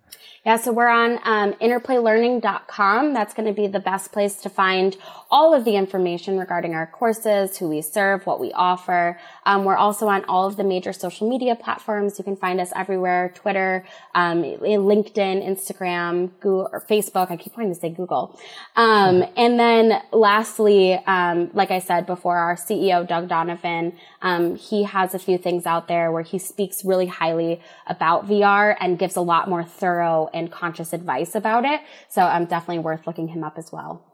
Yeah, 0.44 0.58
so 0.58 0.72
we're 0.72 0.90
on 0.90 1.20
um, 1.24 1.54
interplaylearning.com. 1.62 3.14
That's 3.14 3.36
going 3.36 3.46
to 3.46 3.54
be 3.54 3.68
the 3.68 3.80
best 3.80 4.12
place 4.12 4.38
to 4.38 4.50
find 4.50 4.98
all 5.30 5.54
of 5.54 5.66
the 5.66 5.76
information 5.76 6.40
regarding 6.40 6.74
our 6.74 6.88
courses, 6.88 7.60
who 7.60 7.70
we 7.70 7.84
serve, 7.84 8.26
what 8.26 8.40
we 8.40 8.52
offer. 8.54 9.20
Um, 9.46 9.66
we're 9.66 9.78
also 9.78 10.08
on 10.08 10.26
all 10.26 10.48
of 10.48 10.58
the 10.58 10.64
major 10.64 10.94
social 10.94 11.30
media 11.30 11.56
platforms. 11.56 12.18
You 12.18 12.24
can 12.24 12.36
find 12.36 12.60
us 12.60 12.72
everywhere: 12.76 13.32
Twitter, 13.36 13.86
um, 14.16 14.42
LinkedIn, 14.42 15.48
Instagram, 15.48 16.32
Google, 16.40 16.70
or 16.72 16.82
Facebook. 16.82 17.30
I 17.30 17.38
keep 17.38 17.56
wanting 17.56 17.76
to 17.76 17.80
say 17.80 17.90
Google. 17.90 18.40
Um, 18.76 19.24
and 19.38 19.60
then 19.60 20.02
lastly, 20.12 20.94
um, 21.06 21.52
like 21.54 21.70
I 21.70 21.78
said 21.78 22.08
before, 22.08 22.38
our 22.38 22.56
CEO 22.56 23.08
Doug 23.08 23.30
Donovan, 23.30 23.94
um, 24.24 24.56
he 24.56 24.84
has 24.84 25.14
a 25.14 25.20
few 25.20 25.38
things 25.38 25.68
out 25.68 25.88
there 25.88 26.12
where 26.12 26.24
he 26.24 26.40
speaks 26.40 26.84
really 26.84 27.06
highly 27.06 27.62
about 27.86 28.28
VR 28.28 28.76
and 28.80 28.98
gives 28.98 29.16
a 29.16 29.22
lot 29.22 29.48
more 29.48 29.64
thorough 30.02 30.30
and 30.34 30.52
conscious 30.52 30.94
advice 30.94 31.36
about 31.36 31.66
it. 31.66 31.82
So 32.10 32.22
I'm 32.22 32.44
um, 32.44 32.48
definitely 32.48 32.80
worth 32.80 33.08
looking 33.08 33.30
him 33.30 33.44
up 33.44 33.58
as 33.58 33.72
well. 33.72 34.06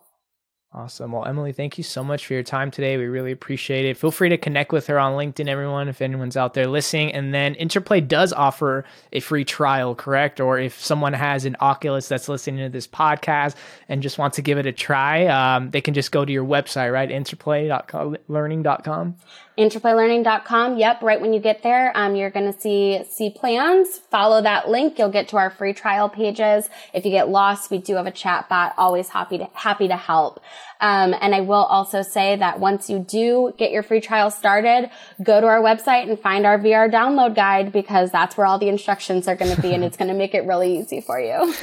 Awesome. 0.74 1.14
Well, 1.14 1.26
Emily, 1.26 1.54
thank 1.54 1.78
you 1.78 1.84
so 1.84 2.04
much 2.04 2.26
for 2.26 2.34
your 2.34 2.44
time 2.44 2.72
today. 2.72 2.98
We 2.98 3.06
really 3.06 3.32
appreciate 3.32 3.86
it. 3.86 3.96
Feel 3.96 4.12
free 4.12 4.30
to 4.30 4.38
connect 4.38 4.74
with 4.74 4.88
her 4.88 5.00
on 5.00 5.14
LinkedIn, 5.14 5.48
everyone, 5.48 5.88
if 5.88 6.02
anyone's 6.02 6.36
out 6.36 6.54
there 6.54 6.68
listening. 6.68 7.14
And 7.14 7.34
then 7.34 7.56
Interplay 7.56 8.02
does 8.02 8.34
offer 8.34 8.84
a 9.14 9.22
free 9.22 9.46
trial, 9.46 9.96
correct? 9.96 10.42
Or 10.42 10.60
if 10.60 10.80
someone 10.80 11.14
has 11.14 11.46
an 11.46 11.56
Oculus 11.62 12.10
that's 12.10 12.28
listening 12.28 12.66
to 12.66 12.70
this 12.70 12.86
podcast 12.86 13.56
and 13.88 14.04
just 14.04 14.18
wants 14.18 14.36
to 14.36 14.42
give 14.42 14.58
it 14.58 14.66
a 14.66 14.74
try, 14.74 15.26
um, 15.28 15.72
they 15.72 15.82
can 15.82 15.94
just 15.94 16.12
go 16.12 16.26
to 16.26 16.32
your 16.32 16.46
website, 16.46 16.92
right? 16.92 17.10
Interplaylearning.com 17.10 19.16
interplaylearning.com. 19.58 20.78
Yep, 20.78 21.02
right 21.02 21.20
when 21.20 21.34
you 21.34 21.40
get 21.40 21.64
there, 21.64 21.92
um, 21.96 22.16
you're 22.16 22.30
going 22.30 22.52
to 22.52 22.60
see 22.60 23.04
see 23.10 23.30
plans. 23.30 23.98
Follow 24.12 24.42
that 24.42 24.70
link. 24.70 25.00
You'll 25.00 25.10
get 25.10 25.28
to 25.30 25.38
our 25.38 25.50
free 25.50 25.74
trial 25.74 26.10
pages. 26.10 26.70
If 26.94 27.06
you 27.06 27.12
get 27.12 27.30
lost, 27.30 27.72
we 27.72 27.80
do 27.80 27.96
have 27.96 28.06
a 28.06 28.12
chat 28.12 28.48
bot. 28.50 28.74
Always 28.78 29.10
happy 29.10 29.40
to 29.40 29.50
happy 29.54 29.88
to 29.88 29.98
help. 29.98 30.40
Um, 30.80 31.16
and 31.20 31.34
I 31.34 31.42
will 31.42 31.64
also 31.64 32.04
say 32.04 32.36
that 32.36 32.60
once 32.60 32.90
you 32.90 33.00
do 33.00 33.54
get 33.58 33.72
your 33.72 33.82
free 33.82 34.02
trial 34.02 34.30
started, 34.30 34.92
go 35.24 35.42
to 35.42 35.48
our 35.48 35.62
website 35.62 36.08
and 36.08 36.20
find 36.20 36.46
our 36.46 36.60
VR 36.60 36.92
download 36.92 37.36
guide 37.36 37.72
because 37.72 38.12
that's 38.12 38.38
where 38.38 38.46
all 38.46 38.60
the 38.60 38.70
instructions 38.70 39.28
are 39.28 39.36
going 39.36 39.56
to 39.56 39.62
be, 39.62 39.74
and 39.74 39.84
it's 39.84 39.98
going 39.98 40.10
to 40.10 40.14
make 40.14 40.36
it 40.36 40.46
really 40.46 40.78
easy 40.78 41.02
for 41.02 41.20
you. 41.20 41.54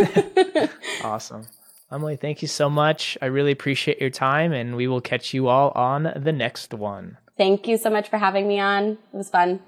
awesome. 1.04 1.46
Emily, 1.92 2.16
thank 2.16 2.42
you 2.42 2.48
so 2.48 2.68
much. 2.68 3.16
I 3.22 3.26
really 3.26 3.52
appreciate 3.52 4.00
your 4.00 4.10
time, 4.10 4.52
and 4.52 4.74
we 4.74 4.88
will 4.88 5.00
catch 5.00 5.32
you 5.32 5.46
all 5.46 5.70
on 5.76 6.12
the 6.16 6.32
next 6.32 6.74
one. 6.74 7.18
Thank 7.36 7.66
you 7.66 7.76
so 7.76 7.90
much 7.90 8.08
for 8.08 8.18
having 8.18 8.46
me 8.46 8.60
on. 8.60 8.92
It 9.12 9.16
was 9.16 9.28
fun. 9.28 9.60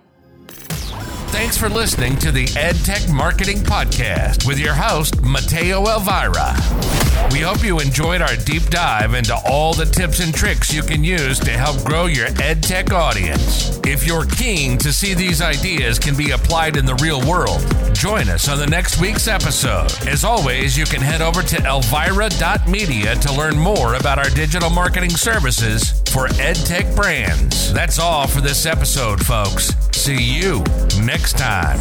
Thanks 1.37 1.59
for 1.59 1.68
listening 1.68 2.16
to 2.18 2.31
the 2.33 2.46
EdTech 2.46 3.12
Marketing 3.12 3.59
Podcast 3.59 4.46
with 4.46 4.59
your 4.59 4.74
host, 4.74 5.20
Mateo 5.22 5.85
Elvira. 5.87 7.06
We 7.32 7.40
hope 7.40 7.62
you 7.62 7.80
enjoyed 7.80 8.22
our 8.22 8.36
deep 8.36 8.64
dive 8.64 9.14
into 9.14 9.36
all 9.46 9.74
the 9.74 9.84
tips 9.84 10.20
and 10.20 10.34
tricks 10.34 10.72
you 10.72 10.82
can 10.82 11.04
use 11.04 11.38
to 11.40 11.50
help 11.50 11.82
grow 11.84 12.06
your 12.06 12.28
EdTech 12.28 12.92
audience. 12.92 13.78
If 13.84 14.06
you're 14.06 14.24
keen 14.24 14.78
to 14.78 14.92
see 14.92 15.14
these 15.14 15.42
ideas 15.42 15.98
can 15.98 16.16
be 16.16 16.30
applied 16.30 16.76
in 16.76 16.86
the 16.86 16.94
real 16.96 17.20
world, 17.28 17.60
join 17.94 18.28
us 18.28 18.48
on 18.48 18.58
the 18.58 18.66
next 18.66 19.00
week's 19.00 19.28
episode. 19.28 19.92
As 20.08 20.24
always, 20.24 20.78
you 20.78 20.84
can 20.84 21.00
head 21.00 21.20
over 21.20 21.42
to 21.42 21.56
elvira.media 21.66 23.16
to 23.16 23.32
learn 23.32 23.58
more 23.58 23.94
about 23.94 24.18
our 24.18 24.30
digital 24.30 24.70
marketing 24.70 25.10
services 25.10 26.02
for 26.10 26.28
EdTech 26.28 26.94
brands. 26.96 27.72
That's 27.72 27.98
all 27.98 28.26
for 28.26 28.40
this 28.40 28.66
episode, 28.66 29.24
folks. 29.24 29.74
See 29.92 30.22
you 30.22 30.64
next 31.00 31.36
time. 31.36 31.78